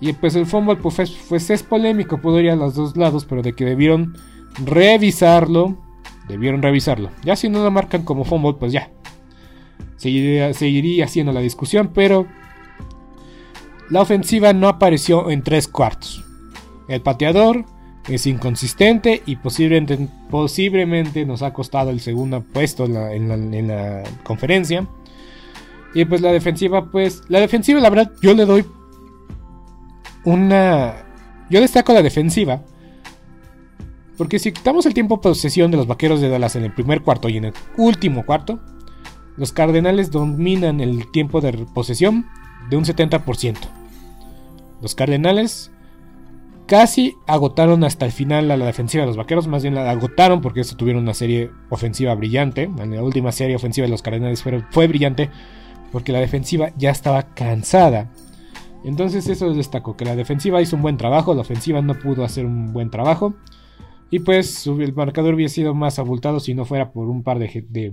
[0.00, 3.24] y pues el fútbol pues, es, pues es polémico, pudo ir a los dos lados,
[3.24, 4.16] pero de que debieron
[4.64, 5.76] revisarlo,
[6.28, 7.10] Debieron revisarlo.
[7.24, 8.90] Ya si no lo marcan como fumble, pues ya.
[9.96, 12.26] Seguiría, seguiría haciendo la discusión, pero
[13.88, 16.24] la ofensiva no apareció en tres cuartos.
[16.86, 17.64] El pateador
[18.08, 24.86] es inconsistente y posiblemente, posiblemente nos ha costado el segundo puesto en la, conferencia.
[25.94, 28.64] Y pues la defensiva, pues la defensiva, la verdad, yo le doy
[30.24, 31.04] una...
[31.50, 32.62] Yo destaco la defensiva.
[34.16, 37.02] Porque si quitamos el tiempo de posesión de los Vaqueros de Dallas en el primer
[37.02, 38.58] cuarto y en el último cuarto,
[39.36, 42.26] los Cardenales dominan el tiempo de posesión
[42.68, 43.56] de un 70%.
[44.82, 45.70] Los Cardenales
[46.66, 50.40] casi agotaron hasta el final a la defensiva de los Vaqueros, más bien la agotaron
[50.42, 52.64] porque esto tuvieron una serie ofensiva brillante.
[52.64, 55.30] En la última serie ofensiva de los Cardenales fue, brillante
[55.90, 58.10] porque la defensiva ya estaba cansada.
[58.84, 62.46] Entonces eso destacó, que la defensiva hizo un buen trabajo, la ofensiva no pudo hacer
[62.46, 63.34] un buen trabajo.
[64.10, 67.92] Y pues el marcador hubiera sido más abultado si no fuera por un par de,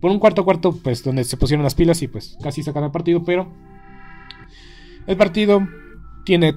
[0.00, 2.92] por un cuarto cuarto, pues donde se pusieron las pilas y pues casi sacaron el
[2.92, 3.50] partido, pero
[5.06, 5.66] el partido
[6.24, 6.54] tiene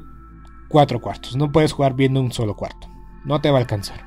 [0.68, 1.38] cuatro cuartos.
[1.38, 2.88] No puedes jugar viendo un solo cuarto.
[3.24, 4.04] No te va a alcanzar.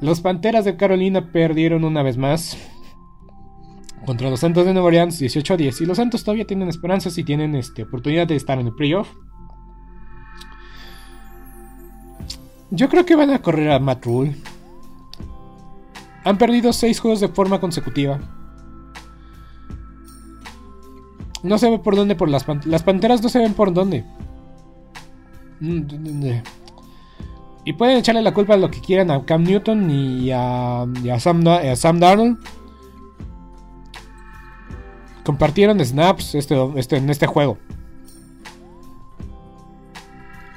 [0.00, 2.56] Los Panteras de Carolina perdieron una vez más
[4.04, 5.80] contra los Santos de Nueva Orleans 18 a 10.
[5.80, 9.08] Y los Santos todavía tienen esperanzas y tienen este, oportunidad de estar en el playoff.
[12.70, 14.36] Yo creo que van a correr a Matt Rule.
[16.24, 18.20] Han perdido 6 juegos de forma consecutiva.
[21.42, 24.04] No se ve por dónde por las, las panteras no se ven por dónde.
[27.64, 30.86] Y pueden echarle la culpa a lo que quieran a Cam Newton y a,
[31.18, 32.38] Sam, Darnold.
[35.24, 37.58] Compartieron snaps este, este, en este juego.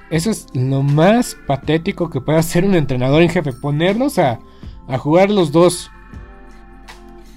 [0.09, 3.53] Eso es lo más patético que puede hacer un entrenador en jefe.
[3.53, 4.39] Ponerlos a,
[4.87, 5.91] a jugar los dos.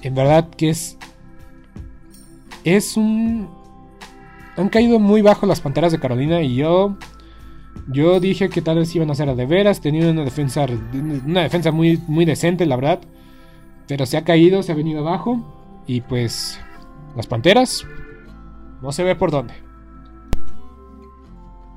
[0.03, 0.97] En verdad que es...
[2.65, 3.49] Es un...
[4.57, 6.97] Han caído muy bajo las panteras de Carolina y yo
[7.91, 11.43] yo dije que tal vez iban a ser a de veras, tenían una defensa, una
[11.43, 13.01] defensa muy, muy decente, la verdad.
[13.87, 15.41] Pero se ha caído, se ha venido abajo.
[15.87, 16.61] Y pues
[17.17, 17.87] las Panteras,
[18.83, 19.55] no se ve por dónde.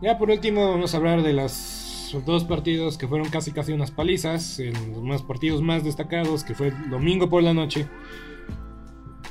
[0.02, 3.92] Ya por último vamos a hablar de los dos partidos que fueron casi casi unas
[3.92, 4.74] palizas, en
[5.08, 7.88] los partidos más destacados, que fue el domingo por la noche.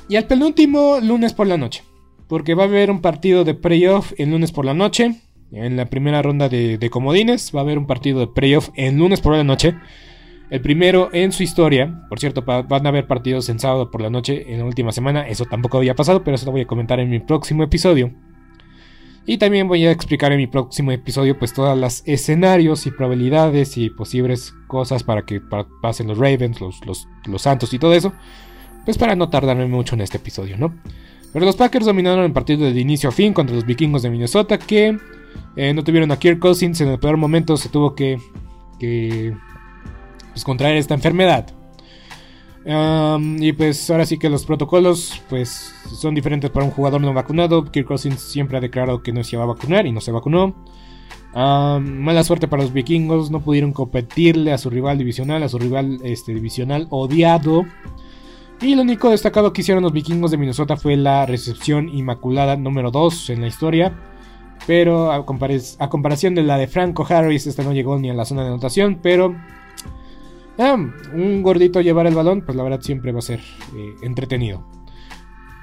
[0.07, 1.83] Y el penúltimo lunes por la noche.
[2.27, 5.21] Porque va a haber un partido de playoff el lunes por la noche
[5.51, 7.51] en la primera ronda de, comodines.
[7.55, 9.75] Va a haber un partido de playoff en lunes por la noche.
[10.51, 12.05] El primero en su historia.
[12.09, 15.27] Por cierto, van a haber partidos en sábado por la noche en la última semana.
[15.27, 18.11] Eso tampoco había pasado, pero eso lo voy a comentar en mi próximo episodio.
[19.25, 23.77] Y también voy a explicar en mi próximo episodio pues todas las escenarios y probabilidades
[23.77, 25.41] y posibles cosas para que
[25.81, 28.11] pasen los Ravens, los, Santos y todo eso.
[28.83, 30.75] Pues para no tardarme mucho en este episodio, ¿no?
[31.31, 34.59] Pero los Packers dominaron el partido de inicio a fin contra los vikingos de Minnesota
[34.59, 34.97] que
[35.55, 38.17] eh, no tuvieron a Kirk Cousins en el peor momento, se tuvo que,
[40.31, 41.47] pues, contraer esta enfermedad.
[43.39, 47.65] y pues ahora sí que los protocolos pues son diferentes para un jugador no vacunado.
[47.65, 50.55] Kirk Cousins siempre ha declarado que no se iba a vacunar y no se vacunó.
[51.33, 55.99] mala suerte para los vikingos, no pudieron competirle a su rival divisional, a su rival
[56.03, 57.65] este, divisional odiado.
[58.61, 62.91] Y lo único destacado que hicieron los vikingos de Minnesota fue la recepción inmaculada número
[62.91, 63.91] 2 en la historia.
[64.67, 68.43] Pero a, comparación de la de Franco Harris, esta no llegó ni a la zona
[68.43, 68.99] de anotación.
[69.01, 69.35] Pero
[70.61, 70.75] ah,
[71.13, 74.65] un gordito llevar el balón, pues la verdad siempre va a ser eh, entretenido.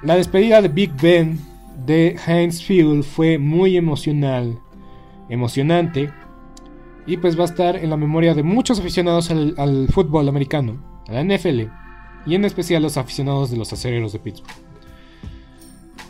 [0.03, 1.39] La despedida de Big Ben
[1.85, 4.59] de Heinz Field fue muy emocional,
[5.29, 6.11] emocionante.
[7.05, 10.79] Y pues va a estar en la memoria de muchos aficionados al, al fútbol americano,
[11.07, 11.61] a la NFL,
[12.27, 14.53] y en especial los aficionados de los acereros de Pittsburgh.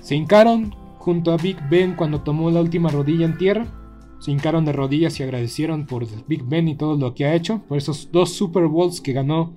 [0.01, 3.67] Se hincaron junto a Big Ben cuando tomó la última rodilla en tierra.
[4.19, 7.61] Se hincaron de rodillas y agradecieron por Big Ben y todo lo que ha hecho,
[7.67, 9.53] por esos dos Super Bowls que ganó.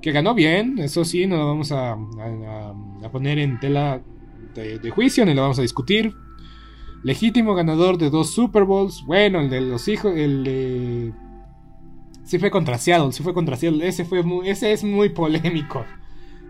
[0.00, 1.96] Que ganó bien, eso sí, no lo vamos a,
[3.12, 4.02] poner en tela
[4.54, 6.14] de, juicio, ni lo vamos a discutir.
[7.02, 9.04] Legítimo ganador de dos Super Bowls.
[9.06, 11.12] Bueno, el de los hijos, el de.
[12.24, 13.56] Sí fue contra Seattle, sí fue contra.
[13.56, 15.84] Ese, fue ese es muy polémico.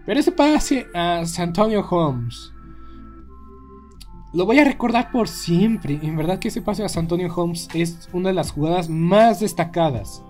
[0.06, 2.53] Pero ese pase a San Antonio Holmes.
[4.34, 6.00] Lo voy a recordar por siempre.
[6.02, 9.38] En verdad que ese pase a San Antonio Holmes es una de las jugadas más
[9.38, 10.24] destacadas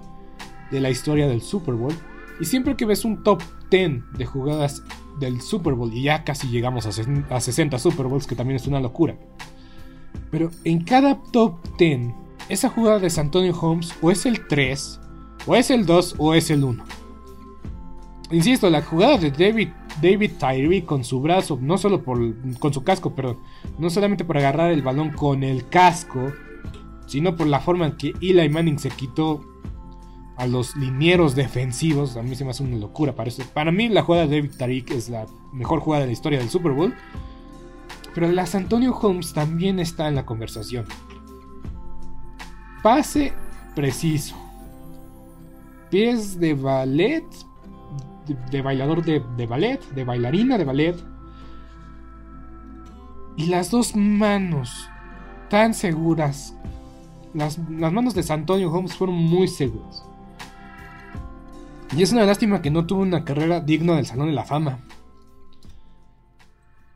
[0.71, 1.95] de la historia del Super Bowl.
[2.39, 4.83] Y siempre que ves un top 10 de jugadas
[5.19, 6.93] del Super Bowl, y ya casi llegamos a
[7.41, 9.17] 60 Super Bowls, que también es una locura.
[10.31, 12.13] Pero en cada top 10,
[12.51, 15.01] esa jugada de San Antonio Holmes o es el 3,
[15.47, 16.85] o es el 2, o es el 1.
[18.33, 19.69] Insisto, la jugada de David,
[20.03, 22.19] David Tyree con su brazo, no solo por,
[22.59, 23.39] con su casco, perdón,
[23.79, 26.33] no solamente por agarrar el balón con el casco,
[27.07, 29.41] sino por la forma en que Eli Manning se quitó
[30.37, 33.31] a los linieros defensivos, a mí se me hace una locura para.
[33.53, 36.49] Para mí la jugada de David Tariq es la mejor jugada de la historia del
[36.49, 36.95] Super Bowl.
[38.15, 40.87] Pero la Antonio Holmes también está en la conversación.
[42.83, 43.33] Pase
[43.75, 44.37] preciso.
[45.91, 47.25] Pies de ballet.
[48.51, 49.81] De, bailador de, ballet.
[49.95, 50.97] De bailarina de ballet.
[53.37, 54.89] Y las dos manos
[55.51, 56.57] tan seguras.
[57.33, 60.05] Las, las manos de Santonio Holmes fueron muy seguras.
[61.97, 64.81] Y es una lástima que no tuvo una carrera digna del Salón de la Fama.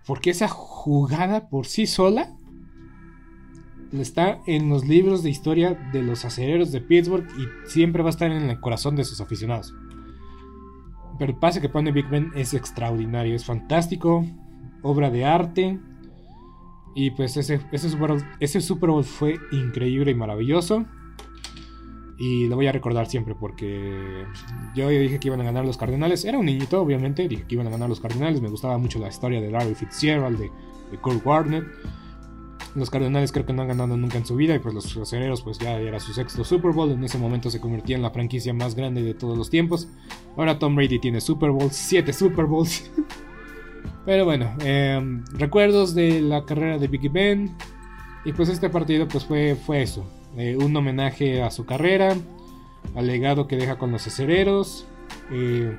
[0.07, 2.35] Porque esa jugada por sí sola
[3.93, 8.11] está en los libros de historia de los acereros de Pittsburgh y siempre va a
[8.11, 9.75] estar en el corazón de sus aficionados.
[11.19, 14.25] Pero el pase que pone Big Ben es extraordinario, es fantástico,
[14.83, 15.79] obra de arte.
[16.95, 17.89] Y pues ese, ese,
[18.41, 20.85] ese Super Bowl fue increíble y maravilloso.
[22.19, 24.25] Y lo voy a recordar siempre porque
[24.75, 26.25] yo dije que iban a ganar los Cardenales.
[26.25, 27.29] Era un niñito, obviamente.
[27.29, 28.41] Dije que iban a ganar los Cardenales.
[28.41, 30.51] Me gustaba mucho la historia de Larry Fitzgerald, de,
[30.91, 31.65] de Kurt Warner.
[32.75, 34.55] Los Cardenales creo que no han ganado nunca en su vida.
[34.55, 36.91] Y pues los acereros, pues ya era su sexto Super Bowl.
[36.91, 39.89] En ese momento se convertía en la franquicia más grande de todos los tiempos.
[40.37, 42.91] Ahora Tom Brady tiene Super Bowls, siete Super Bowls.
[44.07, 47.57] Pero bueno, em, recuerdos de la carrera de Biggie Ben.
[48.25, 50.05] Y pues este partido pues fue, fue eso.
[50.37, 52.17] Eh, un homenaje a su carrera,
[52.95, 54.87] al legado que deja con los acereros.
[55.31, 55.77] Eh,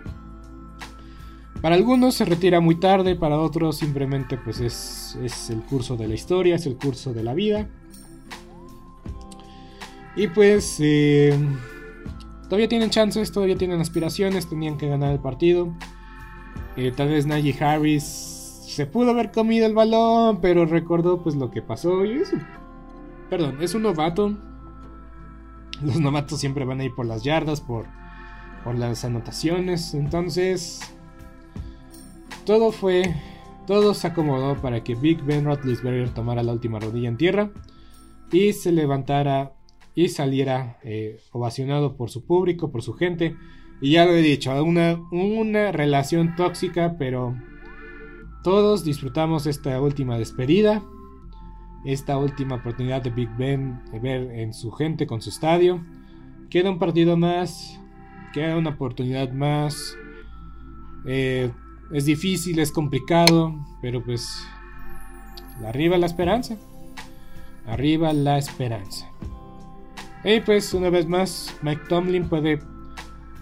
[1.61, 6.07] para algunos se retira muy tarde, para otros simplemente pues es, es, el curso de
[6.07, 7.67] la historia, es el curso de la vida.
[10.15, 11.37] Y pues eh,
[12.43, 15.73] todavía tienen chances, todavía tienen aspiraciones, tenían que ganar el partido.
[16.95, 21.61] tal vez Najee Harris se pudo haber comido el balón, pero recordó pues lo que
[21.61, 22.37] pasó y eso
[23.29, 24.37] Perdón, es un novato.
[25.83, 27.85] Los novatos siempre van a ir por las yardas, por,
[28.63, 29.93] por las anotaciones.
[29.93, 30.81] Entonces,
[32.49, 33.13] todo fue.
[33.67, 37.51] Todo se acomodó para que Big Ben Roethlisberger tomara la última rodilla en tierra
[38.31, 39.53] y se levantara
[39.93, 43.35] y saliera eh, ovacionado por su público, por su gente.
[43.81, 47.35] Y ya lo he dicho, una, una relación tóxica, pero
[48.43, 50.81] todos disfrutamos esta última despedida
[51.85, 55.85] esta última oportunidad de Big Ben de ver en su gente con su estadio.
[56.49, 57.79] Queda un partido más,
[58.33, 59.95] queda una oportunidad más.
[61.05, 61.51] Eh,
[61.91, 64.45] es difícil, es complicado, pero pues
[65.65, 66.57] arriba la esperanza.
[67.65, 69.09] Arriba la esperanza.
[70.23, 72.59] Y pues una vez más, Mike Tomlin puede,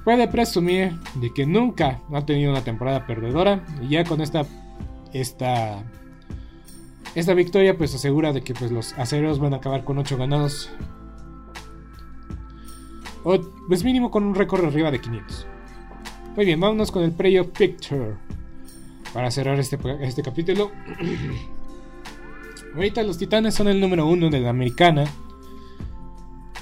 [0.03, 3.65] puede presumir de que nunca ha tenido una temporada perdedora.
[3.81, 4.45] Y ya con esta,
[5.13, 5.83] esta
[7.17, 10.69] esta victoria pues asegura de que pues, los aceros van a acabar con 8 ganados.
[13.23, 15.47] O pues mínimo con un récord arriba de 500.
[16.35, 18.17] Muy bien, vámonos con el Playoff Picture.
[19.17, 20.69] Para cerrar este, este capítulo.
[22.75, 25.05] Ahorita los Titanes son el número 1 de la americana.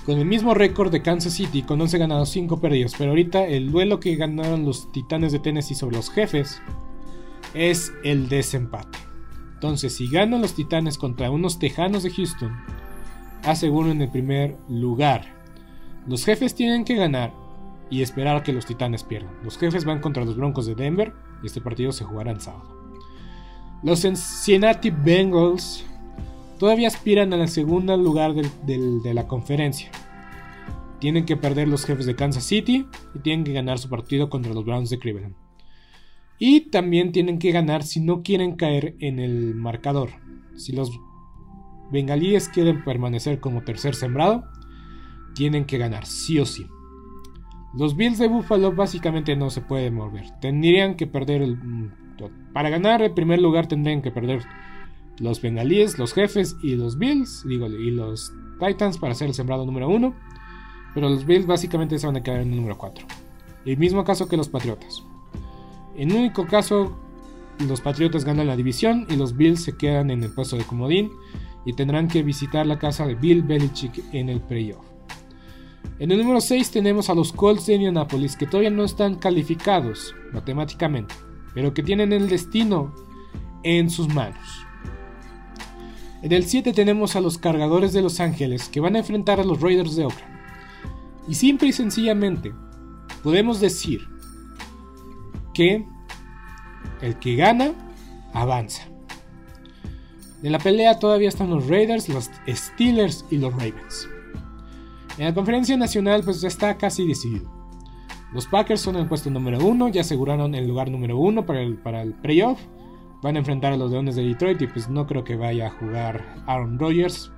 [0.06, 2.95] Con el mismo récord de Kansas City, con 11 ganados, 5 perdidos.
[2.97, 6.62] Pero ahorita el duelo que ganaron los Titanes de Tennessee sobre los jefes
[7.53, 8.99] es el desempate.
[9.56, 12.56] Entonces, si ganan los Titanes contra unos Tejanos de Houston,
[13.43, 15.26] aseguran el primer lugar.
[16.08, 17.34] Los jefes tienen que ganar
[17.89, 19.34] y esperar que los Titanes pierdan.
[19.43, 21.12] Los jefes van contra los Broncos de Denver
[21.48, 22.76] este partido se jugará en sábado.
[23.84, 25.86] Los Cincinnati Bengals
[26.58, 29.91] todavía aspiran al segundo lugar de la conferencia.
[31.00, 34.54] Tienen que perder los jefes de Kansas City y tienen que ganar su partido contra
[34.54, 35.36] los Browns de Cleveland.
[36.39, 40.10] Y también tienen que ganar si no quieren caer en el marcador.
[40.56, 40.91] Si los
[41.91, 44.46] bengalíes quieren permanecer como tercer sembrado,
[45.36, 46.66] tienen que ganar, sí o sí.
[47.78, 50.32] Los Bills de Buffalo básicamente no se pueden mover.
[50.39, 51.57] Tendrían que perder el...
[51.57, 51.91] Mm,
[52.53, 54.43] para ganar el primer lugar tendrían que perder
[55.19, 58.32] los bengalíes, los jefes y los Bills, digo, y los
[58.65, 60.15] Titans para ser el sembrado número uno.
[60.93, 63.05] Pero los Bills básicamente se van a quedar en el número 4.
[63.65, 65.03] El mismo caso que los Patriotas.
[65.97, 66.97] En único caso,
[67.67, 71.11] los Patriotas ganan la división y los Bills se quedan en el puesto de comodín
[71.65, 74.95] y tendrán que visitar la casa de Bill Belichick en el playoff.
[75.99, 80.13] En el número 6 tenemos a los Colts de Indianapolis que todavía no están calificados
[80.33, 81.15] matemáticamente,
[81.53, 82.93] pero que tienen el destino
[83.63, 84.65] en sus manos.
[86.21, 89.43] En el 7 tenemos a los cargadores de Los Ángeles que van a enfrentar a
[89.43, 90.36] los Raiders de Oakland.
[91.27, 92.53] Y simple y sencillamente
[93.23, 94.01] podemos decir
[95.53, 95.86] que
[97.01, 97.73] el que gana
[98.33, 98.83] avanza.
[100.43, 104.09] En la pelea todavía están los Raiders, los Steelers y los Ravens.
[105.18, 107.49] En la conferencia nacional pues ya está casi decidido.
[108.34, 111.78] Los Packers son el puesto número uno, ya aseguraron el lugar número uno para el,
[111.78, 112.59] para el playoff.
[113.22, 115.72] Van a enfrentar a los Leones de Detroit y pues no creo que vaya a
[115.72, 117.32] jugar Aaron Rodgers.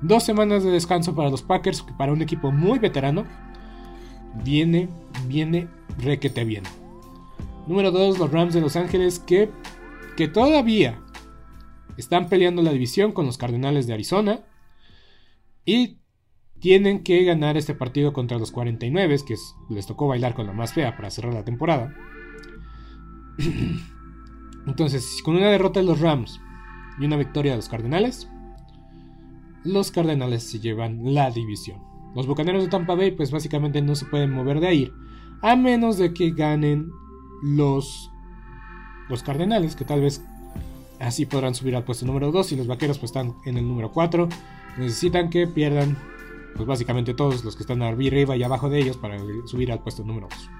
[0.00, 3.26] Dos semanas de descanso para los Packers, para un equipo muy veterano.
[4.42, 4.88] Viene,
[5.28, 5.68] viene
[5.98, 6.62] requete bien.
[7.66, 9.50] Número 2, los Rams de Los Ángeles que,
[10.16, 11.02] que todavía
[11.98, 14.40] están peleando la división con los Cardenales de Arizona.
[15.66, 15.99] Y
[16.60, 19.34] tienen que ganar este partido contra los 49, que
[19.70, 21.94] les tocó bailar con la más fea para cerrar la temporada.
[24.66, 26.40] Entonces, con una derrota de los Rams
[26.98, 28.28] y una victoria de los Cardenales,
[29.64, 31.78] los Cardenales se llevan la división.
[32.14, 34.92] Los Bucaneros de Tampa Bay, pues básicamente no se pueden mover de ahí,
[35.42, 36.90] a menos de que ganen
[37.42, 38.10] los,
[39.08, 40.22] los Cardenales, que tal vez
[40.98, 43.90] así podrán subir al puesto número 2 y los Vaqueros pues están en el número
[43.92, 44.28] 4.
[44.76, 45.96] Necesitan que pierdan
[46.54, 50.04] pues básicamente todos los que están arriba y abajo de ellos para subir al puesto
[50.04, 50.50] número 2.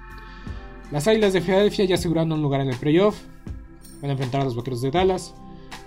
[0.91, 3.17] Las Águilas de Filadelfia ya asegurando un lugar en el playoff.
[4.01, 5.33] Van a enfrentar a los Vaqueros de Dallas.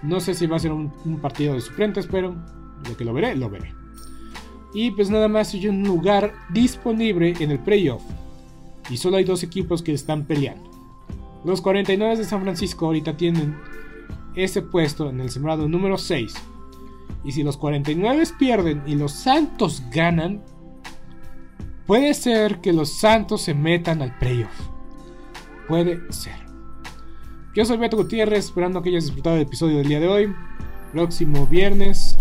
[0.03, 0.91] No sé si va a ser un,
[1.21, 2.35] partido de suplentes, pero
[2.89, 3.73] lo que lo veré, lo veré.
[4.73, 8.03] Y pues nada más hay un lugar disponible en el playoff.
[8.91, 10.71] Y solo hay dos equipos que están peleando.
[11.45, 13.57] Los 49 de San Francisco ahorita tienen
[14.35, 16.35] ese puesto en el sembrado número 6
[17.25, 20.43] y si los 49 pierden y los Santos ganan,
[21.87, 24.53] puede ser que los Santos se metan al playoff.
[25.67, 26.45] Puede ser.
[27.55, 30.35] Yo soy Beto Gutiérrez, esperando que hayas disfrutado del episodio del día de hoy.
[30.93, 32.19] Próximo viernes,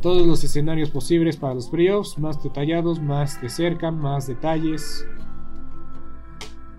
[0.00, 5.06] todos los escenarios posibles para los playoffs, más detallados, más de cerca, más detalles.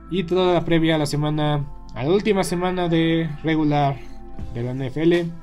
[0.10, 4.00] Y toda la previa a la semana, a la última semana de regular
[4.54, 5.43] de la NFL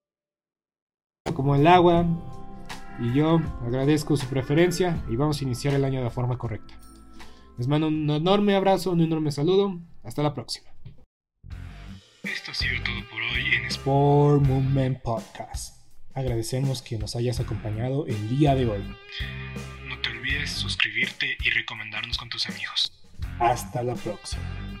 [1.33, 2.05] como el agua.
[2.99, 6.75] Y yo agradezco su preferencia y vamos a iniciar el año de la forma correcta.
[7.57, 9.79] Les mando un enorme abrazo, un enorme saludo.
[10.03, 10.69] Hasta la próxima.
[12.23, 15.81] Esto ha sido todo por hoy en Sport Movement Podcast.
[16.13, 18.83] Agradecemos que nos hayas acompañado el día de hoy.
[19.87, 22.91] No te olvides suscribirte y recomendarnos con tus amigos.
[23.39, 24.80] Hasta la próxima.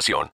[0.00, 0.28] información.